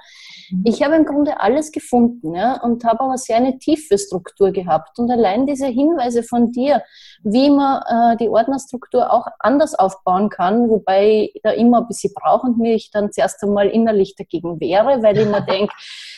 [0.50, 0.64] Mhm.
[0.66, 4.98] Ich habe im Grunde alles gefunden ja, und habe aber sehr eine tiefe Struktur gehabt.
[4.98, 6.82] Und allein diese Hinweise von dir,
[7.22, 12.46] wie man äh, die Ordnerstruktur auch anders aufbauen kann, wobei da immer ein bisschen brauche
[12.46, 15.72] und mich dann zuerst einmal innerlich dagegen wehre, weil ich mir denke,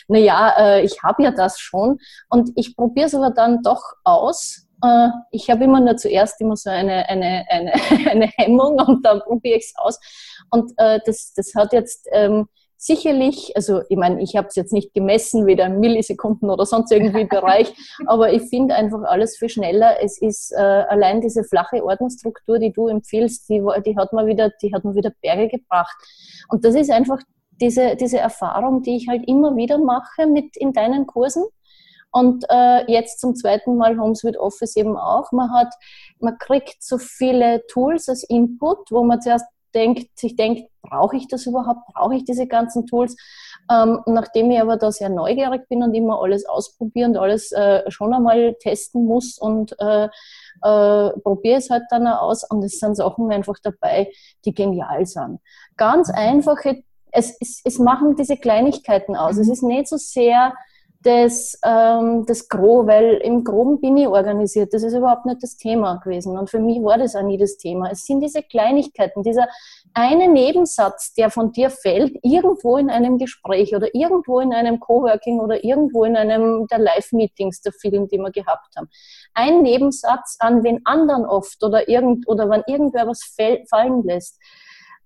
[0.09, 4.67] naja, äh, ich habe ja das schon und ich probiere es aber dann doch aus
[4.85, 7.73] äh, ich habe immer nur zuerst immer so eine, eine, eine,
[8.11, 9.99] eine Hemmung und dann probiere ich es aus.
[10.51, 14.73] Und äh, das, das hat jetzt ähm, sicherlich, also ich meine, ich habe es jetzt
[14.73, 17.73] nicht gemessen, weder in Millisekunden oder sonst irgendwie Bereich,
[18.07, 20.03] aber ich finde einfach alles viel schneller.
[20.03, 24.51] Es ist äh, allein diese flache Ordnungsstruktur, die du empfiehlst, die, die, hat mir wieder,
[24.61, 25.97] die hat mir wieder Berge gebracht.
[26.49, 27.19] Und das ist einfach
[27.61, 31.45] diese, diese Erfahrung, die ich halt immer wieder mache mit in deinen Kursen.
[32.15, 35.33] Und äh, jetzt zum zweiten Mal HomeSuite Office eben auch.
[35.33, 35.75] Man hat,
[36.21, 41.27] man kriegt so viele Tools als Input, wo man zuerst denkt, sich denkt, brauche ich
[41.27, 41.81] das überhaupt?
[41.93, 43.17] Brauche ich diese ganzen Tools?
[43.69, 47.83] Ähm, nachdem ich aber da sehr neugierig bin und immer alles ausprobieren und alles äh,
[47.91, 52.79] schon einmal testen muss und äh, äh, probiere es halt dann auch aus und es
[52.79, 54.09] sind Sachen einfach dabei,
[54.45, 55.41] die genial sind.
[55.77, 59.37] Ganz einfache, es, es, es machen diese Kleinigkeiten aus.
[59.37, 59.53] Es mhm.
[59.53, 60.55] ist nicht so sehr
[61.05, 64.73] das, ähm, das Gros, weil im Groben bin ich organisiert.
[64.73, 66.39] Das ist überhaupt nicht das Thema gewesen.
[66.39, 67.91] Und für mich war das auch nie das Thema.
[67.91, 69.47] Es sind diese Kleinigkeiten, dieser
[69.93, 75.41] eine Nebensatz, der von dir fällt, irgendwo in einem Gespräch oder irgendwo in einem Coworking
[75.41, 78.89] oder irgendwo in einem der Live-Meetings der vielen, die wir gehabt haben.
[79.35, 83.23] Ein Nebensatz an wen anderen oft oder irgend, oder wenn irgendwer was
[83.69, 84.39] fallen lässt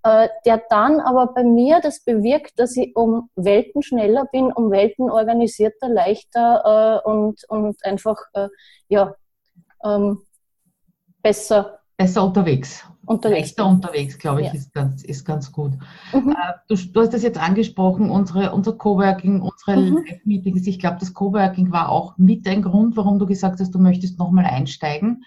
[0.03, 4.71] äh, der dann aber bei mir das bewirkt, dass ich um Welten schneller bin, um
[4.71, 8.49] Welten organisierter, leichter äh, und, und einfach äh,
[8.89, 9.15] ja,
[9.85, 10.21] ähm,
[11.23, 11.81] besser.
[11.97, 12.85] Besser unterwegs.
[13.07, 13.55] Unterwegs.
[13.55, 14.55] Besser unterwegs, glaube ich, ja.
[14.55, 15.73] ist, ganz, ist ganz gut.
[16.13, 16.37] Mhm.
[16.69, 20.05] Du, du, hast das jetzt angesprochen, unsere, unser Coworking, unsere mhm.
[20.07, 20.67] Live-Meetings.
[20.67, 24.19] Ich glaube, das Coworking war auch mit ein Grund, warum du gesagt hast, du möchtest
[24.19, 25.25] nochmal einsteigen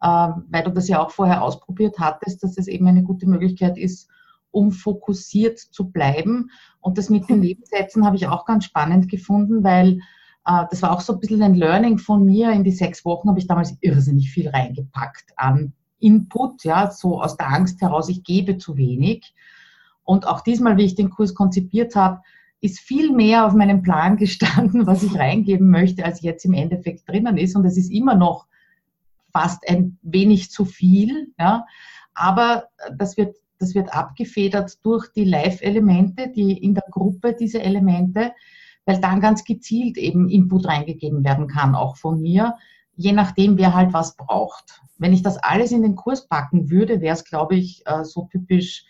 [0.00, 4.08] weil du das ja auch vorher ausprobiert hattest, dass es eben eine gute Möglichkeit ist,
[4.50, 6.50] um fokussiert zu bleiben.
[6.80, 7.42] Und das mit den hm.
[7.42, 10.00] Nebensätzen habe ich auch ganz spannend gefunden, weil
[10.46, 12.50] äh, das war auch so ein bisschen ein Learning von mir.
[12.52, 17.36] In die sechs Wochen habe ich damals irrsinnig viel reingepackt an Input, ja, so aus
[17.36, 19.34] der Angst heraus, ich gebe zu wenig.
[20.02, 22.22] Und auch diesmal, wie ich den Kurs konzipiert habe,
[22.60, 27.08] ist viel mehr auf meinem Plan gestanden, was ich reingeben möchte, als jetzt im Endeffekt
[27.08, 27.54] drinnen ist.
[27.54, 28.46] Und es ist immer noch
[29.32, 31.32] fast ein wenig zu viel.
[31.38, 31.66] Ja.
[32.14, 38.32] Aber das wird, das wird abgefedert durch die Live-Elemente, die in der Gruppe diese Elemente,
[38.84, 42.56] weil dann ganz gezielt eben Input reingegeben werden kann, auch von mir,
[42.96, 44.82] je nachdem, wer halt was braucht.
[44.98, 48.28] Wenn ich das alles in den Kurs packen würde, wäre es, glaube ich, äh, so
[48.30, 48.84] typisch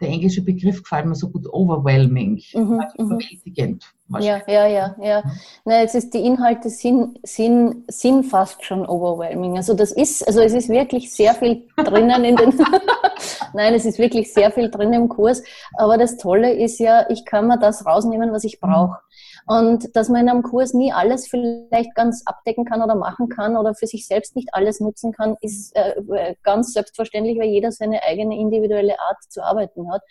[0.00, 3.06] der englische Begriff gefällt mir so gut, overwhelming, mhm, also mhm.
[3.06, 3.84] überwältigend.
[4.20, 5.22] Ja, ja, ja, ja.
[5.66, 9.56] Nein, es ist, die Inhalte sind, sind, sind fast schon overwhelming.
[9.56, 12.52] Also das ist, also es ist wirklich sehr viel drinnen in den,
[13.54, 15.42] nein, es ist wirklich sehr viel drin im Kurs.
[15.76, 18.98] Aber das Tolle ist ja, ich kann mir das rausnehmen, was ich brauche.
[19.46, 23.56] Und dass man in einem Kurs nie alles vielleicht ganz abdecken kann oder machen kann
[23.56, 28.02] oder für sich selbst nicht alles nutzen kann, ist äh, ganz selbstverständlich, weil jeder seine
[28.02, 30.02] eigene individuelle Art zu arbeiten hat.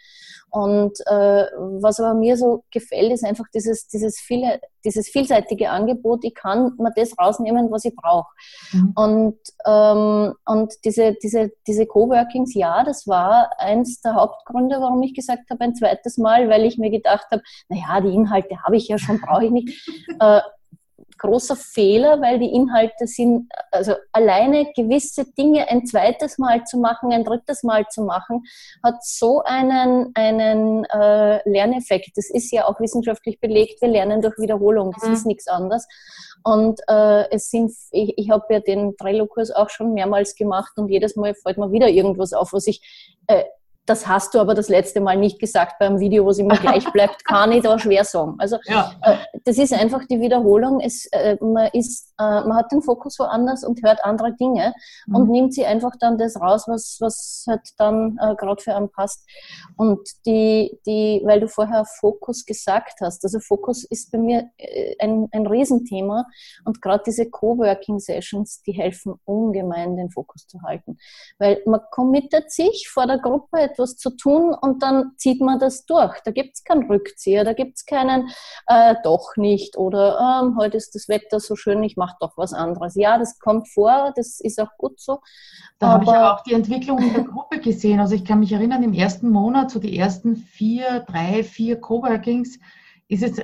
[0.49, 1.45] Und äh,
[1.81, 6.23] was aber mir so gefällt, ist einfach dieses, dieses, viele, dieses vielseitige Angebot.
[6.23, 8.31] Ich kann mir das rausnehmen, was ich brauche.
[8.71, 8.93] Mhm.
[8.95, 15.13] Und, ähm, und diese, diese, diese Coworkings, ja, das war eins der Hauptgründe, warum ich
[15.13, 18.87] gesagt habe, ein zweites Mal, weil ich mir gedacht habe, naja, die Inhalte habe ich
[18.87, 19.89] ja schon, brauche ich nicht.
[20.19, 20.39] äh,
[21.17, 27.11] großer Fehler, weil die Inhalte sind, also alleine gewisse Dinge ein zweites Mal zu machen,
[27.11, 28.43] ein drittes Mal zu machen,
[28.83, 32.11] hat so einen, einen äh, Lerneffekt.
[32.15, 35.13] Das ist ja auch wissenschaftlich belegt, wir lernen durch Wiederholung, das mhm.
[35.13, 35.87] ist nichts anderes.
[36.43, 40.89] Und äh, es sind, ich, ich habe ja den Trello-Kurs auch schon mehrmals gemacht und
[40.89, 42.81] jedes Mal fällt mir wieder irgendwas auf, was ich
[43.27, 43.43] äh,
[43.87, 46.91] das hast du aber das letzte Mal nicht gesagt beim Video, wo es immer gleich
[46.91, 48.35] bleibt, kann ich da schwer sagen.
[48.37, 48.91] Also ja.
[49.01, 50.81] äh, das ist einfach die Wiederholung.
[50.81, 54.73] Es, äh, man, ist, äh, man hat den Fokus woanders und hört andere Dinge
[55.07, 55.15] mhm.
[55.15, 58.89] und nimmt sie einfach dann das raus, was, was halt dann äh, gerade für einen
[58.89, 59.25] passt.
[59.77, 64.95] Und die, die, weil du vorher Fokus gesagt hast, also Fokus ist bei mir äh,
[64.99, 66.25] ein, ein Riesenthema
[66.65, 70.97] und gerade diese Coworking-Sessions, die helfen ungemein, den Fokus zu halten.
[71.39, 75.85] Weil man committet sich vor der Gruppe etwas zu tun und dann zieht man das
[75.85, 76.19] durch.
[76.25, 78.29] Da gibt es keinen Rückzieher, da gibt es keinen
[78.67, 82.53] äh, doch nicht oder ähm, heute ist das Wetter so schön, ich mache doch was
[82.53, 82.95] anderes.
[82.95, 85.19] Ja, das kommt vor, das ist auch gut so.
[85.79, 87.99] Da habe ich auch die Entwicklung in der Gruppe gesehen.
[87.99, 92.59] Also ich kann mich erinnern, im ersten Monat, so die ersten vier, drei, vier Coworkings,
[93.07, 93.41] ist es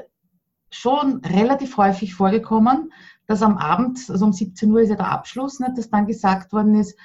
[0.71, 2.91] schon relativ häufig vorgekommen,
[3.27, 6.51] dass am Abend, also um 17 Uhr ist ja der Abschluss, nicht, dass dann gesagt
[6.51, 6.97] worden ist,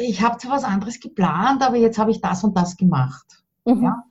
[0.00, 3.42] ich habe zwar was anderes geplant, aber jetzt habe ich das und das gemacht.
[3.64, 3.82] Mhm.
[3.82, 4.04] Ja?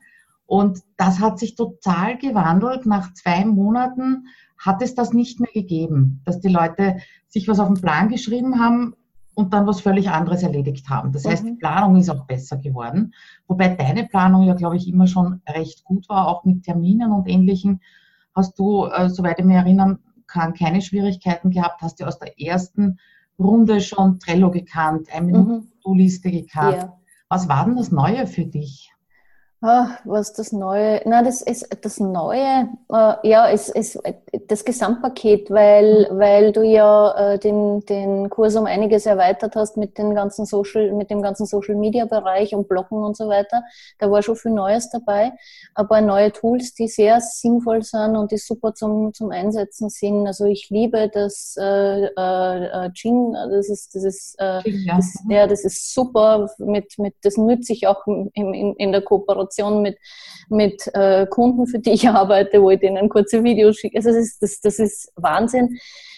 [0.45, 2.85] Und das hat sich total gewandelt.
[2.85, 7.67] Nach zwei Monaten hat es das nicht mehr gegeben, dass die Leute sich was auf
[7.67, 8.95] den Plan geschrieben haben
[9.35, 11.11] und dann was völlig anderes erledigt haben.
[11.11, 11.59] Das heißt, die mhm.
[11.59, 13.13] Planung ist auch besser geworden.
[13.47, 17.27] Wobei deine Planung ja, glaube ich, immer schon recht gut war, auch mit Terminen und
[17.27, 17.79] Ähnlichem.
[18.35, 22.39] Hast du, äh, soweit ich mich erinnern kann, keine Schwierigkeiten gehabt, hast du aus der
[22.39, 22.99] ersten
[23.39, 26.77] Runde schon Trello gekannt, eine Minuten-To-Liste gekannt.
[26.77, 26.99] Ja.
[27.29, 28.91] Was war denn das Neue für dich?
[29.61, 31.01] Ach, was das Neue?
[31.03, 33.99] Na, das ist das Neue, äh, ja, ist, ist
[34.47, 36.17] das Gesamtpaket, weil, mhm.
[36.17, 40.93] weil du ja äh, den, den Kurs um einiges erweitert hast mit den ganzen Social,
[40.93, 43.63] mit dem ganzen Social Media Bereich und Bloggen und so weiter.
[43.97, 45.33] Da war schon viel Neues dabei,
[45.75, 50.25] aber neue Tools, die sehr sinnvoll sind und die super zum, zum Einsetzen sind.
[50.25, 55.47] Also ich liebe das äh, äh, äh Jing, das ist, das ist, äh, das, ja,
[55.47, 59.81] das ist super mit, mit, das nütze ich auch in, in, in der Kooperation Kooperation
[59.81, 59.97] mit,
[60.49, 63.97] mit äh, Kunden, für die ich arbeite, wo ich denen kurze Videos schicke.
[63.97, 65.77] Also das ist, das, das ist Wahnsinn.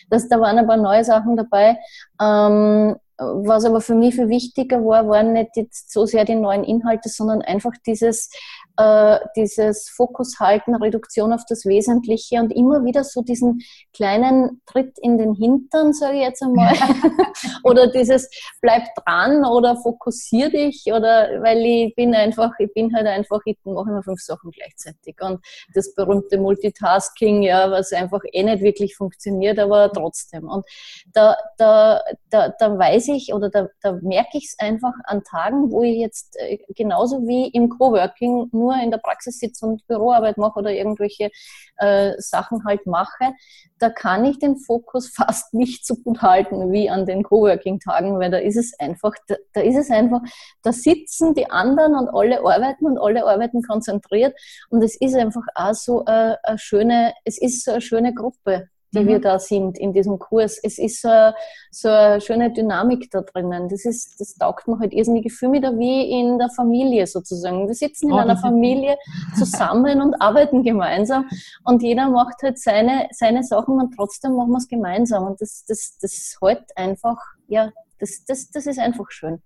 [0.10, 1.78] Das, da waren paar neue Sachen dabei.
[2.22, 6.64] Ähm, was aber für mich viel wichtiger war, waren nicht jetzt so sehr die neuen
[6.64, 8.30] Inhalte, sondern einfach dieses,
[8.78, 13.62] äh, dieses Fokus halten, Reduktion auf das Wesentliche und immer wieder so diesen
[13.94, 16.74] kleinen Tritt in den Hintern, sage ich jetzt einmal.
[17.64, 18.30] oder dieses
[18.62, 23.58] bleib dran oder fokussier dich oder weil ich bin einfach, ich bin halt einfach, ich
[23.64, 25.16] mache immer fünf Sachen gleichzeitig.
[25.22, 25.40] Und
[25.74, 30.50] das berühmte Multitasking, ja, was einfach eh nicht wirklich funktioniert, aber trotzdem.
[30.50, 30.66] Und
[31.14, 35.72] da, da, da, da weiß ich oder da, da merke ich es einfach an Tagen,
[35.72, 40.38] wo ich jetzt äh, genauso wie im Coworking nur in der Praxis sitze und Büroarbeit
[40.38, 41.30] mache oder irgendwelche
[41.78, 43.34] äh, Sachen halt mache,
[43.80, 48.32] da kann ich den Fokus fast nicht so gut halten wie an den Coworking-Tagen, weil
[48.32, 50.22] da ist es einfach, da, da ist es einfach,
[50.64, 54.36] da sitzen die anderen und alle arbeiten und alle arbeiten konzentriert
[54.70, 58.70] und es ist einfach auch so eine, eine schöne, es ist so eine schöne Gruppe
[58.94, 59.08] die mhm.
[59.08, 60.60] wir da sind in diesem Kurs.
[60.62, 61.32] Es ist so,
[61.72, 63.70] so eine schöne Dynamik da drinnen.
[63.70, 65.26] Das ist, das taugt mir halt irrsinnig.
[65.26, 67.68] Ich fühle mich da wie in der Familie sozusagen.
[67.68, 68.98] Wir sitzen in oh, einer Familie
[69.38, 71.26] zusammen und arbeiten gemeinsam
[71.64, 75.26] und jeder macht halt seine, seine Sachen und trotzdem machen wir es gemeinsam.
[75.26, 77.18] Und das, das, das halt einfach,
[77.48, 79.42] ja, das, das, das ist einfach schön.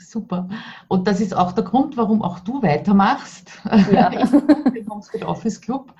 [0.00, 0.48] Super.
[0.88, 3.52] Und das ist auch der Grund, warum auch du weitermachst
[3.92, 4.08] ja.
[4.74, 5.92] im Homeschool Office Club.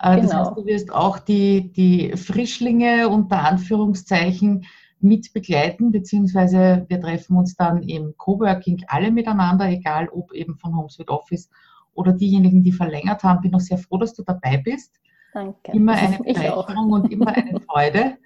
[0.00, 0.40] Äh, das genau.
[0.40, 4.64] heißt, du wirst auch die, die Frischlinge unter Anführungszeichen
[5.00, 10.76] mit begleiten, beziehungsweise wir treffen uns dann im Coworking alle miteinander, egal ob eben von
[10.76, 11.48] HomeSuite Office
[11.94, 13.42] oder diejenigen, die verlängert haben.
[13.42, 14.94] Bin auch sehr froh, dass du dabei bist.
[15.32, 15.72] Danke.
[15.72, 18.18] Immer eine Bereicherung und immer eine Freude.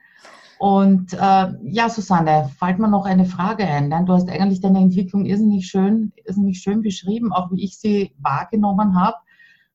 [0.58, 1.16] Und äh,
[1.64, 3.88] ja, Susanne, fällt mir noch eine Frage ein.
[3.88, 8.14] Nein, du hast eigentlich deine Entwicklung irrsinnig schön, irrsinnig schön beschrieben, auch wie ich sie
[8.20, 9.16] wahrgenommen habe.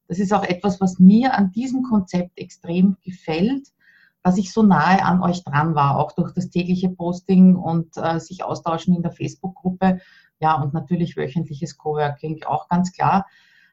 [0.08, 3.68] Das ist auch etwas, was mir an diesem Konzept extrem gefällt,
[4.24, 8.20] dass ich so nahe an euch dran war, auch durch das tägliche Posting und äh,
[8.20, 10.00] sich austauschen in der Facebook-Gruppe.
[10.40, 13.26] Ja, und natürlich wöchentliches Coworking, auch ganz klar.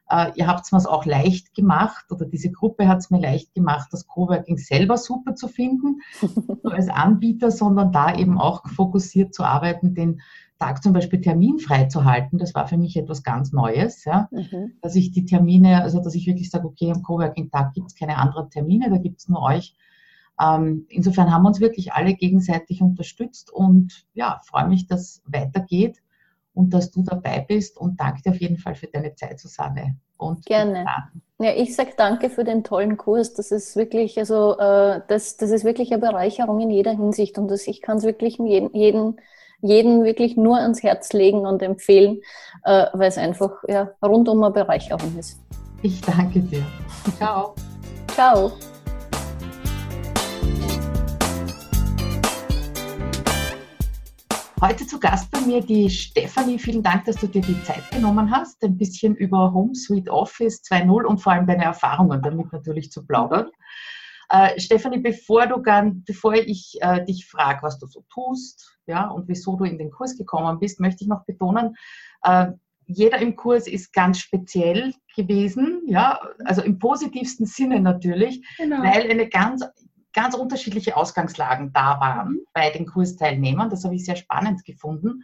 [0.09, 3.53] Äh, ihr habt es mir auch leicht gemacht oder diese Gruppe hat es mir leicht
[3.53, 9.33] gemacht, das Coworking selber super zu finden, so als Anbieter, sondern da eben auch fokussiert
[9.33, 10.21] zu arbeiten, den
[10.59, 14.29] Tag zum Beispiel terminfrei zu halten, das war für mich etwas ganz Neues, ja?
[14.31, 14.73] Mhm.
[14.81, 18.17] dass ich die Termine, also dass ich wirklich sage, okay, am Coworking-Tag gibt es keine
[18.17, 19.75] anderen Termine, da gibt es nur euch.
[20.41, 25.23] Ähm, insofern haben wir uns wirklich alle gegenseitig unterstützt und ja, freue mich, dass es
[25.25, 26.01] weitergeht
[26.53, 29.97] und dass du dabei bist und danke dir auf jeden Fall für deine Zeit, Susanne.
[30.17, 30.85] Und Gerne.
[31.39, 33.33] Ja, ich sage danke für den tollen Kurs.
[33.33, 37.49] Das ist wirklich, also äh, das, das ist wirklich eine Bereicherung in jeder Hinsicht und
[37.49, 39.17] das, ich kann es wirklich jeden, jeden
[39.61, 42.21] jeden wirklich nur ans Herz legen und empfehlen,
[42.63, 45.39] äh, weil es einfach ja, rundum eine Bereicherung ist.
[45.81, 46.63] Ich danke dir.
[47.17, 47.55] Ciao.
[48.13, 48.51] Ciao.
[54.61, 56.57] Heute zu Gast bei mir die Stefanie.
[56.57, 60.63] Vielen Dank, dass du dir die Zeit genommen hast, ein bisschen über Home Suite Office
[60.63, 63.51] 2.0 und vor allem deine Erfahrungen damit natürlich zu plaudern.
[64.29, 69.07] Äh, Stefanie, bevor, du gern, bevor ich äh, dich frage, was du so tust ja,
[69.07, 71.75] und wieso du in den Kurs gekommen bist, möchte ich noch betonen,
[72.23, 72.47] äh,
[72.87, 78.83] jeder im Kurs ist ganz speziell gewesen, ja, also im positivsten Sinne natürlich, genau.
[78.83, 79.65] weil eine ganz,
[80.13, 82.39] ganz unterschiedliche Ausgangslagen da waren mhm.
[82.53, 83.71] bei den Kursteilnehmern.
[83.71, 85.23] Das habe ich sehr spannend gefunden.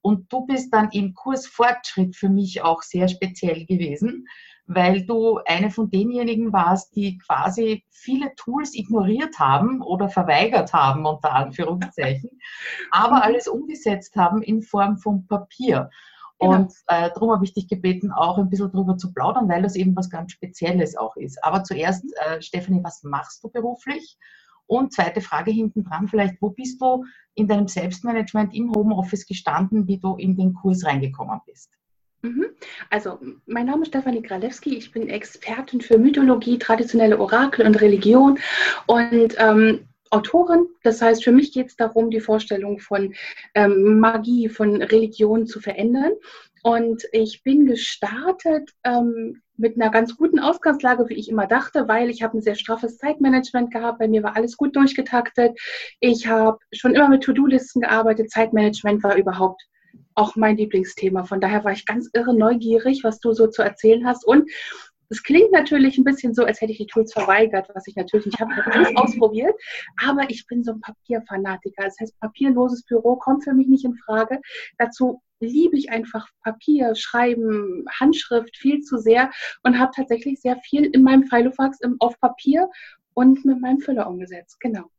[0.00, 4.26] Und du bist dann im Kursfortschritt für mich auch sehr speziell gewesen,
[4.66, 11.04] weil du eine von denjenigen warst, die quasi viele Tools ignoriert haben oder verweigert haben,
[11.06, 12.30] unter Anführungszeichen,
[12.90, 13.22] aber mhm.
[13.22, 15.90] alles umgesetzt haben in Form von Papier.
[16.38, 16.56] Genau.
[16.56, 19.76] Und äh, darum habe ich dich gebeten, auch ein bisschen darüber zu plaudern, weil das
[19.76, 21.42] eben was ganz Spezielles auch ist.
[21.44, 24.18] Aber zuerst, äh, Stefanie, was machst du beruflich?
[24.66, 27.04] Und zweite Frage hinten dran, vielleicht, wo bist du
[27.34, 31.70] in deinem Selbstmanagement im Homeoffice gestanden, wie du in den Kurs reingekommen bist?
[32.24, 32.46] Mhm.
[32.88, 34.78] Also, mein Name ist Stefanie Gralewski.
[34.78, 38.38] Ich bin Expertin für Mythologie, traditionelle Orakel und Religion
[38.86, 40.66] und ähm, Autorin.
[40.82, 43.12] Das heißt, für mich geht es darum, die Vorstellung von
[43.54, 46.12] ähm, Magie, von Religion zu verändern.
[46.62, 52.08] Und ich bin gestartet ähm, mit einer ganz guten Ausgangslage, wie ich immer dachte, weil
[52.08, 53.98] ich habe ein sehr straffes Zeitmanagement gehabt.
[53.98, 55.60] Bei mir war alles gut durchgetaktet.
[56.00, 58.30] Ich habe schon immer mit To-Do-Listen gearbeitet.
[58.30, 59.62] Zeitmanagement war überhaupt
[60.14, 61.24] auch mein Lieblingsthema.
[61.24, 64.24] Von daher war ich ganz irre neugierig, was du so zu erzählen hast.
[64.24, 64.50] Und
[65.10, 68.26] es klingt natürlich ein bisschen so, als hätte ich die Tools verweigert, was ich natürlich
[68.26, 68.52] nicht habe.
[68.52, 69.54] Ich habe alles ausprobiert,
[70.02, 71.84] aber ich bin so ein Papierfanatiker.
[71.84, 74.40] Das heißt, papierloses Büro kommt für mich nicht in Frage.
[74.78, 79.30] Dazu liebe ich einfach Papier, Schreiben, Handschrift viel zu sehr
[79.62, 82.68] und habe tatsächlich sehr viel in meinem Filofax auf Papier
[83.14, 84.58] und mit meinem Füller umgesetzt.
[84.60, 84.90] Genau.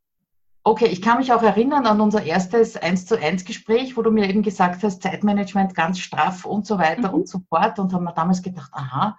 [0.67, 4.09] Okay, ich kann mich auch erinnern an unser erstes 1 zu 1 Gespräch, wo du
[4.09, 7.13] mir eben gesagt hast, Zeitmanagement ganz straff und so weiter mhm.
[7.13, 9.15] und so fort und haben mir damals gedacht, aha,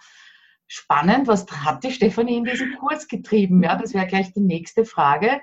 [0.66, 3.62] spannend, was hat die Stefanie in diesem Kurs getrieben?
[3.62, 5.40] Ja, das wäre gleich die nächste Frage.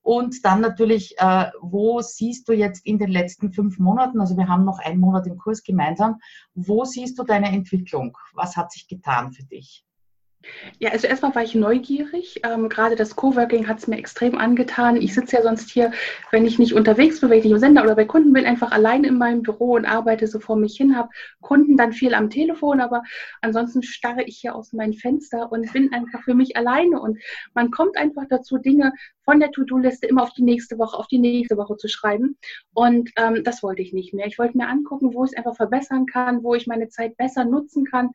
[0.00, 4.48] Und dann natürlich, äh, wo siehst du jetzt in den letzten fünf Monaten, also wir
[4.48, 6.18] haben noch einen Monat im Kurs gemeinsam,
[6.54, 8.16] wo siehst du deine Entwicklung?
[8.32, 9.84] Was hat sich getan für dich?
[10.78, 12.40] Ja, also erstmal war ich neugierig.
[12.44, 14.96] Ähm, gerade das Coworking hat es mir extrem angetan.
[14.96, 15.92] Ich sitze ja sonst hier,
[16.30, 18.72] wenn ich nicht unterwegs bin, wenn ich nicht im Sender oder bei Kunden bin, einfach
[18.72, 22.30] allein in meinem Büro und arbeite so vor mich hin, habe Kunden dann viel am
[22.30, 23.02] Telefon, aber
[23.40, 27.00] ansonsten starre ich hier aus meinem Fenster und bin einfach für mich alleine.
[27.00, 27.18] Und
[27.54, 28.92] man kommt einfach dazu, Dinge
[29.24, 32.36] von der To-Do-Liste immer auf die nächste Woche, auf die nächste Woche zu schreiben.
[32.74, 34.26] Und ähm, das wollte ich nicht mehr.
[34.26, 37.44] Ich wollte mir angucken, wo ich es einfach verbessern kann, wo ich meine Zeit besser
[37.44, 38.10] nutzen kann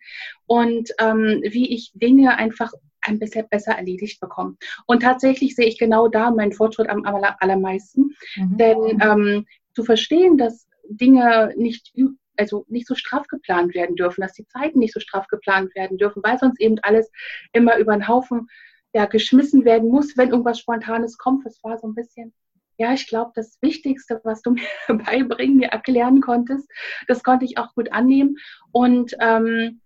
[0.46, 4.58] und ähm, wie ich Dinge einfach ein bisschen besser erledigt bekommen.
[4.86, 8.16] Und tatsächlich sehe ich genau da meinen Fortschritt am allermeisten.
[8.36, 8.58] Mhm.
[8.58, 11.94] Denn ähm, zu verstehen, dass Dinge nicht
[12.40, 15.98] also nicht so straff geplant werden dürfen, dass die Zeiten nicht so straff geplant werden
[15.98, 17.12] dürfen, weil sonst eben alles
[17.52, 18.48] immer über den Haufen
[18.94, 21.46] ja, geschmissen werden muss, wenn irgendwas Spontanes kommt.
[21.46, 22.34] Das war so ein bisschen,
[22.78, 24.52] ja, ich glaube, das Wichtigste, was du
[24.88, 26.70] mir beibringen, mir erklären konntest,
[27.08, 28.38] das konnte ich auch gut annehmen.
[28.72, 29.82] Und ähm,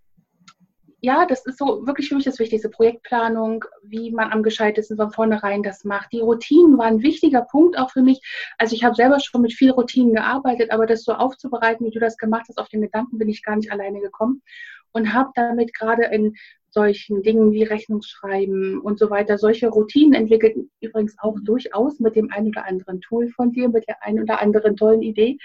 [1.03, 2.69] ja, das ist so wirklich für mich das Wichtigste.
[2.69, 6.11] Projektplanung, wie man am gescheitesten von vornherein das macht.
[6.13, 8.21] Die Routinen waren ein wichtiger Punkt auch für mich.
[8.59, 11.99] Also ich habe selber schon mit viel Routinen gearbeitet, aber das so aufzubereiten, wie du
[11.99, 14.43] das gemacht hast, auf den Gedanken bin ich gar nicht alleine gekommen
[14.91, 16.35] und habe damit gerade in
[16.69, 22.31] solchen Dingen wie Rechnungsschreiben und so weiter, solche Routinen entwickelt, übrigens auch durchaus mit dem
[22.31, 25.39] einen oder anderen Tool von dir, mit der einen oder anderen tollen Idee,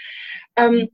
[0.55, 0.89] ähm,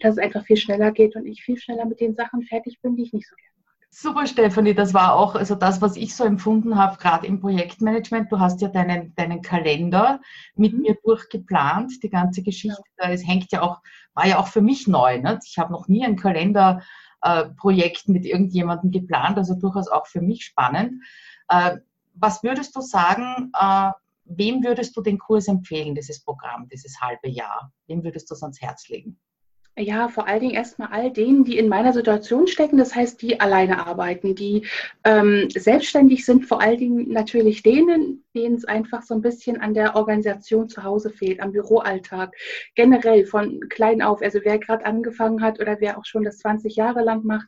[0.00, 2.96] dass es einfach viel schneller geht und ich viel schneller mit den Sachen fertig bin,
[2.96, 3.57] die ich nicht so gerne
[3.90, 8.30] Super, Stefanie, das war auch also das, was ich so empfunden habe, gerade im Projektmanagement.
[8.30, 10.20] Du hast ja deinen, deinen Kalender
[10.54, 10.82] mit mhm.
[10.82, 12.82] mir durchgeplant, die ganze Geschichte.
[13.00, 13.10] Ja.
[13.10, 13.80] Es hängt ja auch,
[14.14, 15.20] war ja auch für mich neu.
[15.20, 15.38] Ne?
[15.44, 20.44] Ich habe noch nie ein Kalenderprojekt äh, mit irgendjemandem geplant, also durchaus auch für mich
[20.44, 21.02] spannend.
[21.48, 21.78] Äh,
[22.14, 23.90] was würdest du sagen, äh,
[24.26, 27.72] wem würdest du den Kurs empfehlen, dieses Programm, dieses halbe Jahr?
[27.86, 29.18] Wem würdest du es ans Herz legen?
[29.80, 33.38] Ja, vor allen Dingen erstmal all denen, die in meiner Situation stecken, das heißt, die
[33.38, 34.66] alleine arbeiten, die
[35.04, 39.74] ähm, selbstständig sind, vor allen Dingen natürlich denen, denen es einfach so ein bisschen an
[39.74, 42.34] der Organisation zu Hause fehlt, am Büroalltag,
[42.74, 46.74] generell von klein auf, also wer gerade angefangen hat oder wer auch schon das 20
[46.74, 47.46] Jahre lang macht,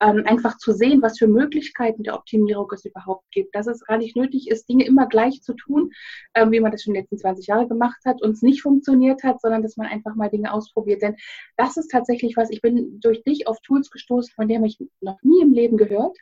[0.00, 3.98] ähm, einfach zu sehen, was für Möglichkeiten der Optimierung es überhaupt gibt, dass es gar
[3.98, 5.90] nicht nötig ist, Dinge immer gleich zu tun,
[6.34, 9.22] ähm, wie man das schon die letzten 20 Jahre gemacht hat und es nicht funktioniert
[9.22, 11.02] hat, sondern dass man einfach mal Dinge ausprobiert.
[11.02, 11.16] Denn
[11.56, 15.18] das ist tatsächlich was, ich bin durch dich auf Tools gestoßen, von denen ich noch
[15.22, 16.16] nie im Leben gehört,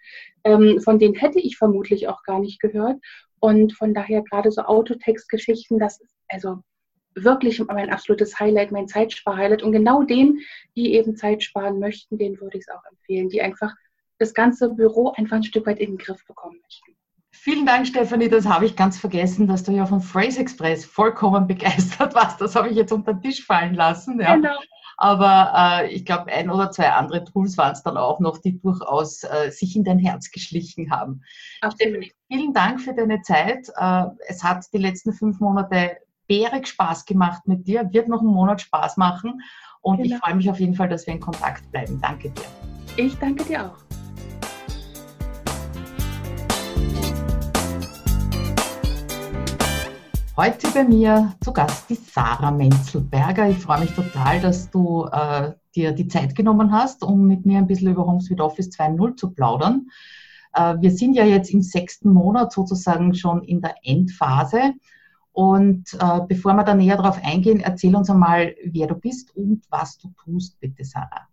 [0.45, 2.99] ähm, von denen hätte ich vermutlich auch gar nicht gehört.
[3.40, 6.61] Und von daher gerade so Autotext-Geschichten, das ist also
[7.14, 9.62] wirklich mein absolutes Highlight, mein Zeitspar-Highlight.
[9.62, 10.40] Und genau denen,
[10.76, 13.74] die eben Zeit sparen möchten, denen würde ich es auch empfehlen, die einfach
[14.18, 16.97] das ganze Büro einfach ein Stück weit in den Griff bekommen möchten.
[17.30, 18.28] Vielen Dank, Stefanie.
[18.28, 22.40] Das habe ich ganz vergessen, dass du ja von Phrase Express vollkommen begeistert warst.
[22.40, 24.20] Das habe ich jetzt unter den Tisch fallen lassen.
[24.20, 24.36] Ja.
[24.36, 24.57] Genau.
[24.97, 28.61] Aber äh, ich glaube, ein oder zwei andere Tools waren es dann auch noch, die
[28.61, 31.22] durchaus äh, sich in dein Herz geschlichen haben.
[31.61, 32.07] Absolut.
[32.28, 33.68] Vielen Dank für deine Zeit.
[33.76, 38.30] Äh, es hat die letzten fünf Monate bärig Spaß gemacht mit dir, wird noch einen
[38.30, 39.42] Monat Spaß machen.
[39.80, 40.14] Und genau.
[40.14, 42.01] ich freue mich auf jeden Fall, dass wir in Kontakt bleiben.
[42.01, 42.45] Danke dir.
[42.97, 43.84] Ich danke dir auch.
[50.37, 53.49] Heute bei mir zu Gast die Sarah Menzelberger.
[53.51, 57.59] Ich freue mich total, dass du äh, dir die Zeit genommen hast, um mit mir
[57.59, 59.87] ein bisschen über HomeSuite Office 2.0 zu plaudern.
[60.53, 64.72] Äh, wir sind ja jetzt im sechsten Monat sozusagen schon in der Endphase.
[65.30, 69.62] Und äh, bevor wir da näher drauf eingehen, erzähl uns einmal, wer du bist und
[69.70, 71.28] was du tust, bitte, Sarah.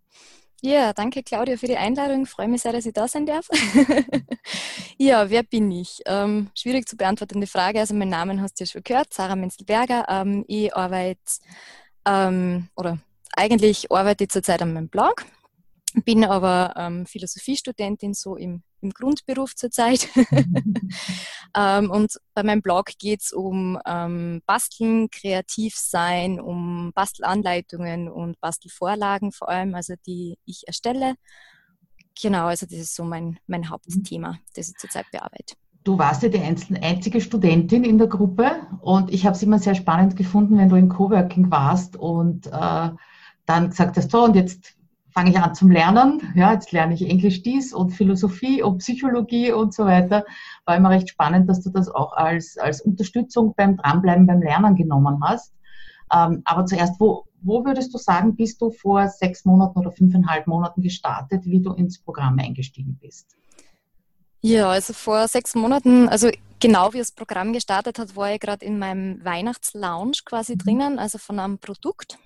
[0.64, 2.22] Ja, danke Claudia für die Einladung.
[2.22, 3.48] Ich freue mich sehr, dass ich da sein darf.
[4.96, 6.02] ja, wer bin ich?
[6.06, 7.80] Ähm, schwierig zu beantwortende Frage.
[7.80, 10.06] Also mein Name hast du ja schon gehört, Sarah Menzelberger.
[10.08, 11.18] Ähm, ich arbeite
[12.06, 12.98] ähm, oder
[13.34, 15.24] eigentlich arbeite ich zurzeit an meinem Blog,
[16.04, 20.08] bin aber ähm, Philosophiestudentin so im im Grundberuf zurzeit.
[21.56, 28.40] ähm, und bei meinem Blog geht es um ähm, Basteln, kreativ sein, um Bastelanleitungen und
[28.40, 31.14] Bastelvorlagen vor allem, also die ich erstelle.
[32.20, 35.54] Genau, also das ist so mein, mein Hauptthema, das ich zurzeit bearbeite.
[35.84, 39.74] Du warst ja die einzige Studentin in der Gruppe und ich habe es immer sehr
[39.74, 42.90] spannend gefunden, wenn du im Coworking warst und äh,
[43.46, 44.76] dann gesagt hast, so und jetzt
[45.12, 46.32] fange ich an zum Lernen.
[46.34, 50.24] Ja, jetzt lerne ich Englisch dies und Philosophie und Psychologie und so weiter.
[50.64, 54.74] War immer recht spannend, dass du das auch als, als Unterstützung beim Dranbleiben, beim Lernen
[54.74, 55.52] genommen hast.
[56.12, 60.46] Ähm, aber zuerst, wo, wo würdest du sagen, bist du vor sechs Monaten oder fünfeinhalb
[60.46, 63.36] Monaten gestartet, wie du ins Programm eingestiegen bist?
[64.40, 68.64] Ja, also vor sechs Monaten, also genau wie das Programm gestartet hat, war ich gerade
[68.64, 70.58] in meinem Weihnachtslounge quasi mhm.
[70.58, 72.18] drinnen, also von einem Produkt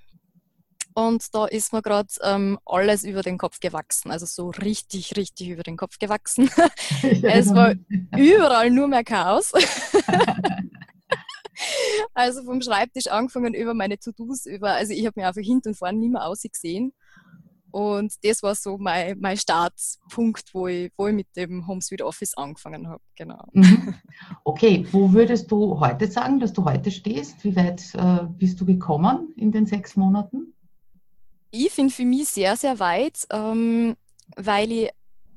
[0.97, 4.11] und da ist mir gerade ähm, alles über den Kopf gewachsen.
[4.11, 6.49] Also so richtig, richtig über den Kopf gewachsen.
[7.23, 7.75] es war
[8.17, 9.53] überall nur mehr Chaos.
[12.15, 15.75] also vom Schreibtisch angefangen über meine To-Dos, über, also ich habe mir einfach hinten und
[15.75, 16.95] vorne nicht mehr ausgesehen.
[17.73, 22.33] Und das war so mein, mein Startpunkt, wo ich, wo ich mit dem HomeSuite Office
[22.39, 23.03] angefangen habe.
[23.17, 23.45] Genau.
[23.53, 23.97] Mhm.
[24.45, 27.45] Okay, wo würdest du heute sagen, dass du heute stehst?
[27.45, 30.55] Wie weit äh, bist du gekommen in den sechs Monaten?
[31.51, 33.97] Ich finde für mich sehr, sehr weit, ähm,
[34.37, 34.91] weil ich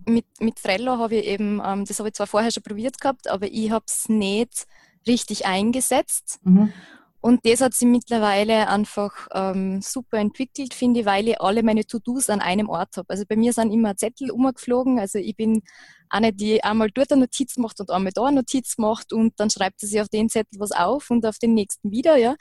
[0.05, 3.29] mit, mit Trello habe ich eben, ähm, das habe ich zwar vorher schon probiert gehabt,
[3.29, 4.65] aber ich habe es nicht
[5.07, 6.39] richtig eingesetzt.
[6.43, 6.73] Mhm.
[7.21, 11.85] Und das hat sich mittlerweile einfach ähm, super entwickelt, finde ich, weil ich alle meine
[11.85, 13.09] To-Dos an einem Ort habe.
[13.09, 14.99] Also bei mir sind immer Zettel umgeflogen.
[14.99, 15.61] Also ich bin
[16.07, 19.49] eine, die einmal dort eine Notiz macht und einmal da eine Notiz macht und dann
[19.49, 22.15] schreibt sie sich auf den Zettel was auf und auf den nächsten wieder.
[22.15, 22.35] Ja.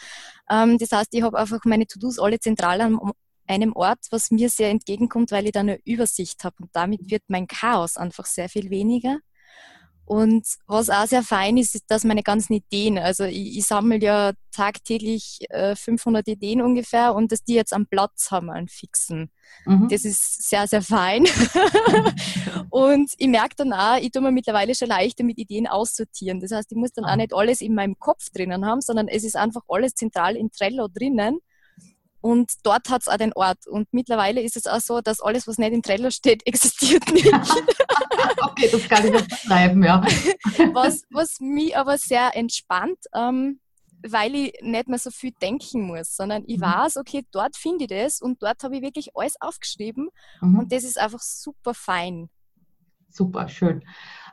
[0.49, 3.01] Ähm, das heißt, ich habe einfach meine To-Dos alle zentral an
[3.49, 6.57] einem Ort, was mir sehr entgegenkommt, weil ich da eine Übersicht habe.
[6.61, 9.19] Und damit wird mein Chaos einfach sehr viel weniger.
[10.09, 14.01] Und was auch sehr fein ist, ist, dass meine ganzen Ideen, also ich, ich sammle
[14.01, 19.31] ja tagtäglich äh, 500 Ideen ungefähr und dass die jetzt am Platz haben, einen fixen.
[19.67, 19.89] Mhm.
[19.91, 21.27] Das ist sehr, sehr fein.
[22.71, 26.41] und ich merke dann auch, ich tue mir mittlerweile schon leichter mit Ideen aussortieren.
[26.41, 27.17] Das heißt, ich muss dann auch ah.
[27.17, 30.89] nicht alles in meinem Kopf drinnen haben, sondern es ist einfach alles zentral in Trello
[30.89, 31.41] drinnen.
[32.21, 33.67] Und dort hat es auch den Ort.
[33.67, 37.33] Und mittlerweile ist es auch so, dass alles, was nicht in Trello steht, existiert nicht.
[38.43, 40.03] okay, das kann ich nicht beschreiben, ja.
[40.73, 43.61] was, was mich aber sehr entspannt, ähm,
[44.07, 46.63] weil ich nicht mehr so viel denken muss, sondern ich mhm.
[46.63, 50.09] weiß, okay, dort finde ich das und dort habe ich wirklich alles aufgeschrieben
[50.41, 50.59] mhm.
[50.61, 52.29] und das ist einfach super fein.
[53.11, 53.83] Super, schön.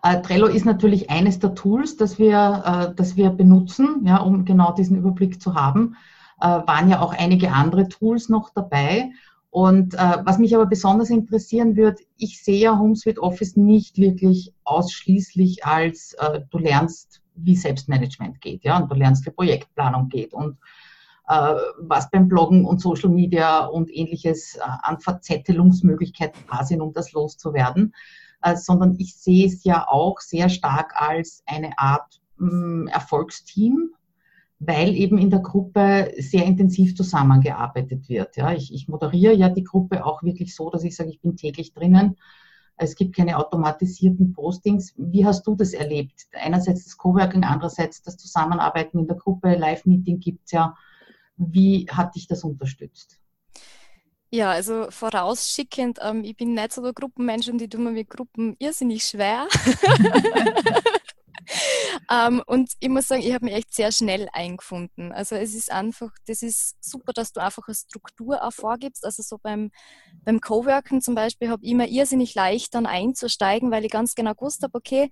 [0.03, 4.45] Äh, Trello ist natürlich eines der Tools, das wir, äh, das wir benutzen, ja, um
[4.45, 5.95] genau diesen Überblick zu haben
[6.37, 9.09] waren ja auch einige andere Tools noch dabei.
[9.55, 14.53] Und äh, was mich aber besonders interessieren wird, ich sehe ja HomeSuite Office nicht wirklich
[14.65, 20.33] ausschließlich als äh, du lernst, wie Selbstmanagement geht, ja, und du lernst, wie Projektplanung geht
[20.33, 20.57] und
[21.29, 26.91] äh, was beim Bloggen und Social Media und ähnliches äh, an Verzettelungsmöglichkeiten da sind, um
[26.91, 27.95] das loszuwerden,
[28.41, 33.91] äh, sondern ich sehe es ja auch sehr stark als eine Art mh, mm, Erfolgsteam,
[34.59, 38.37] weil eben in der Gruppe sehr intensiv zusammengearbeitet wird.
[38.37, 41.35] Ja, ich, ich moderiere ja die Gruppe auch wirklich so, dass ich sage, ich bin
[41.35, 42.17] täglich drinnen.
[42.77, 44.93] Es gibt keine automatisierten Postings.
[44.97, 46.27] Wie hast du das erlebt?
[46.33, 50.75] Einerseits das Coworking, andererseits das Zusammenarbeiten in der Gruppe, Live-Meeting gibt es ja.
[51.37, 53.19] Wie hat dich das unterstützt?
[54.31, 58.09] Ja, also vorausschickend, ähm, ich bin nicht so der Gruppenmensch und ich tue mir mit
[58.09, 59.47] Gruppen irrsinnig schwer.
[62.11, 65.11] ähm, und ich muss sagen, ich habe mich echt sehr schnell eingefunden.
[65.11, 69.05] Also es ist einfach, das ist super, dass du einfach eine Struktur auch vorgibst.
[69.05, 69.71] Also so beim,
[70.23, 74.33] beim Coworken zum Beispiel habe ich immer irrsinnig leicht dann einzusteigen, weil ich ganz genau
[74.33, 75.09] gewusst habe, okay,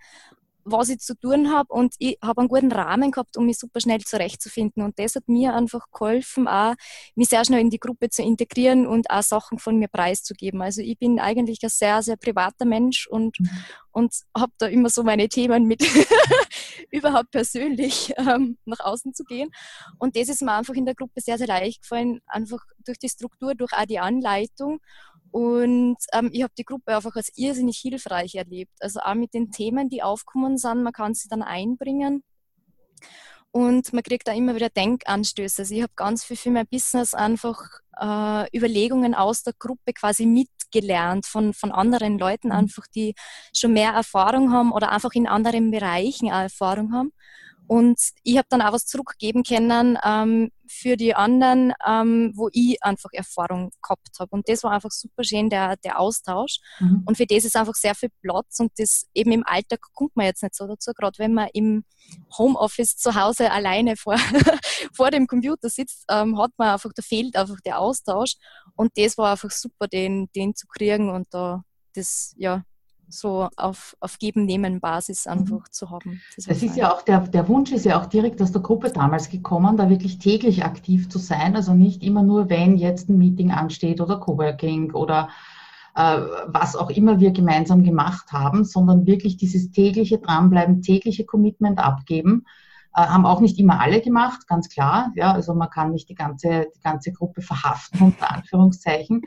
[0.65, 3.79] was ich zu tun habe und ich habe einen guten Rahmen gehabt, um mich super
[3.79, 4.83] schnell zurechtzufinden.
[4.83, 6.73] Und das hat mir einfach geholfen, auch
[7.15, 10.61] mich sehr schnell in die Gruppe zu integrieren und auch Sachen von mir preiszugeben.
[10.61, 13.49] Also ich bin eigentlich ein sehr, sehr privater Mensch und, mhm.
[13.91, 15.81] und habe da immer so meine Themen mit
[16.91, 19.49] überhaupt persönlich ähm, nach außen zu gehen.
[19.99, 23.09] Und das ist mir einfach in der Gruppe sehr, sehr leicht gefallen, einfach durch die
[23.09, 24.79] Struktur, durch auch die Anleitung.
[25.31, 28.73] Und ähm, ich habe die Gruppe einfach als irrsinnig hilfreich erlebt.
[28.79, 32.23] Also auch mit den Themen, die aufkommen sind, man kann sie dann einbringen.
[33.51, 35.61] Und man kriegt da immer wieder Denkanstöße.
[35.61, 37.59] Also ich habe ganz viel für mein Business einfach
[37.99, 40.25] äh, Überlegungen aus der Gruppe quasi
[40.73, 42.53] mitgelernt von, von anderen Leuten, mhm.
[42.53, 43.15] einfach die
[43.55, 47.11] schon mehr Erfahrung haben oder einfach in anderen Bereichen auch Erfahrung haben.
[47.67, 52.77] Und ich habe dann auch was zurückgeben können ähm, für die anderen, ähm, wo ich
[52.81, 54.29] einfach Erfahrung gehabt habe.
[54.31, 56.59] Und das war einfach super schön, der, der Austausch.
[56.79, 57.03] Mhm.
[57.05, 58.59] Und für das ist einfach sehr viel Platz.
[58.59, 61.83] Und das eben im Alltag kommt man jetzt nicht so dazu, gerade wenn man im
[62.37, 64.15] Homeoffice zu Hause alleine vor,
[64.93, 68.35] vor dem Computer sitzt, ähm, hat man einfach, da fehlt einfach der Austausch.
[68.75, 71.63] Und das war einfach super, den, den zu kriegen und da
[71.95, 72.63] das, ja,
[73.07, 75.31] so auf, auf Geben-Nehmen-Basis mhm.
[75.31, 76.21] einfach zu haben.
[76.35, 78.91] Das, das ist ja auch, der, der Wunsch ist ja auch direkt aus der Gruppe
[78.91, 83.17] damals gekommen, da wirklich täglich aktiv zu sein, also nicht immer nur, wenn jetzt ein
[83.17, 85.29] Meeting ansteht oder Coworking oder
[85.95, 91.79] äh, was auch immer wir gemeinsam gemacht haben, sondern wirklich dieses tägliche Dranbleiben, tägliche Commitment
[91.79, 92.45] abgeben
[92.93, 95.11] haben auch nicht immer alle gemacht, ganz klar.
[95.15, 99.21] Ja, also man kann nicht die ganze, die ganze Gruppe verhaften, unter Anführungszeichen.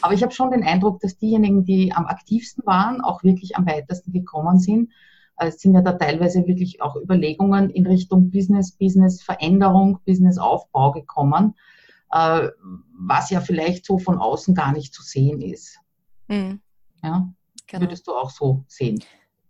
[0.00, 3.66] Aber ich habe schon den Eindruck, dass diejenigen, die am aktivsten waren, auch wirklich am
[3.66, 4.90] weitesten gekommen sind.
[5.36, 10.38] Äh, es sind ja da teilweise wirklich auch Überlegungen in Richtung Business, Business Veränderung, Business
[10.38, 11.54] Aufbau gekommen,
[12.10, 12.48] äh,
[12.98, 15.78] was ja vielleicht so von außen gar nicht zu sehen ist.
[16.28, 16.60] Mhm.
[17.02, 17.28] Ja,
[17.66, 17.82] genau.
[17.82, 19.02] würdest du auch so sehen?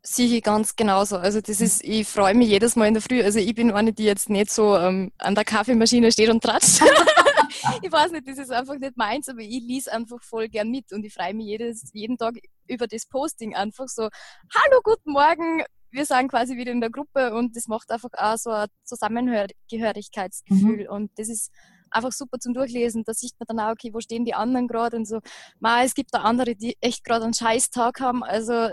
[0.05, 1.17] Sehe ich ganz genauso.
[1.17, 3.23] Also das ist, ich freue mich jedes Mal in der Früh.
[3.23, 6.83] Also ich bin eine, die jetzt nicht so ähm, an der Kaffeemaschine steht und tratscht.
[7.83, 10.93] ich weiß nicht, das ist einfach nicht meins, aber ich lese einfach voll gern mit
[10.93, 12.35] und ich freue mich jedes, jeden Tag
[12.67, 14.09] über das Posting einfach so,
[14.55, 18.39] hallo, guten Morgen, wir sind quasi wieder in der Gruppe und das macht einfach auch
[18.39, 20.91] so ein Zusammengehörigkeitsgefühl mhm.
[20.91, 21.53] und das ist
[21.91, 23.05] einfach super zum Durchlesen.
[23.05, 25.21] Da sieht man dann auch, okay, wo stehen die anderen gerade und so.
[25.61, 28.25] Ma, es gibt da andere, die echt gerade einen scheiß Tag haben.
[28.25, 28.71] Also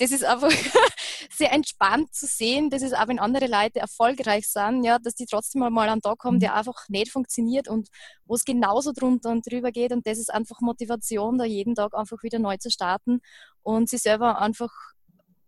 [0.00, 0.50] das ist einfach
[1.30, 5.26] sehr entspannt zu sehen, dass es auch wenn andere Leute erfolgreich sind, ja, dass die
[5.26, 7.88] trotzdem mal einen Tag haben, der einfach nicht funktioniert und
[8.24, 9.92] wo es genauso drunter und drüber geht.
[9.92, 13.20] Und das ist einfach Motivation, da jeden Tag einfach wieder neu zu starten
[13.62, 14.72] und sich selber einfach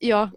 [0.00, 0.32] ja,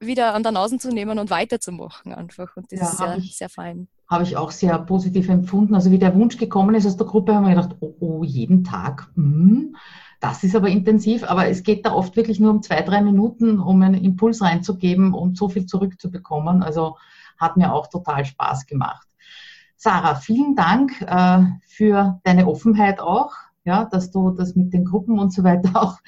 [0.00, 2.56] wieder an der Nase zu nehmen und weiterzumachen einfach.
[2.56, 3.88] Und das ja, ist sehr, ich, sehr fein.
[4.08, 5.74] Habe ich auch sehr positiv empfunden.
[5.74, 8.64] Also wie der Wunsch gekommen ist aus der Gruppe, haben wir gedacht, oh, oh jeden
[8.64, 9.10] Tag.
[9.14, 9.76] Hm,
[10.22, 13.58] das ist aber intensiv, aber es geht da oft wirklich nur um zwei, drei Minuten,
[13.58, 16.62] um einen Impuls reinzugeben und so viel zurückzubekommen.
[16.62, 16.96] Also
[17.38, 19.06] hat mir auch total Spaß gemacht.
[19.76, 23.32] Sarah, vielen Dank äh, für deine Offenheit auch
[23.64, 25.98] ja, dass du das mit den Gruppen und so weiter auch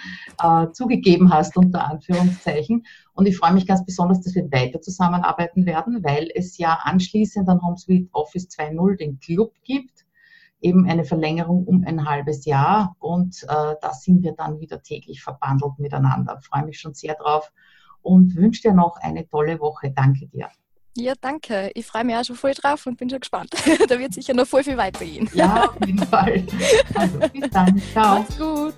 [0.42, 2.84] äh, zugegeben hast, unter Anführungszeichen.
[3.12, 7.48] Und ich freue mich ganz besonders, dass wir weiter zusammenarbeiten werden, weil es ja anschließend
[7.48, 10.03] an HomeSuite Office 2.0 den Club gibt,
[10.64, 12.96] eben eine Verlängerung um ein halbes Jahr.
[12.98, 16.38] Und äh, da sind wir dann wieder täglich verbandelt miteinander.
[16.40, 17.52] Ich freue mich schon sehr drauf
[18.02, 19.92] und wünsche dir noch eine tolle Woche.
[19.94, 20.48] Danke dir.
[20.96, 21.70] Ja, danke.
[21.74, 23.50] Ich freue mich auch schon voll drauf und bin schon gespannt.
[23.88, 25.28] da wird sicher noch voll viel weitergehen.
[25.34, 26.44] Ja, auf jeden Fall.
[26.94, 27.78] Also, bis dann.
[27.92, 28.20] Ciao.
[28.20, 28.74] Macht's gut.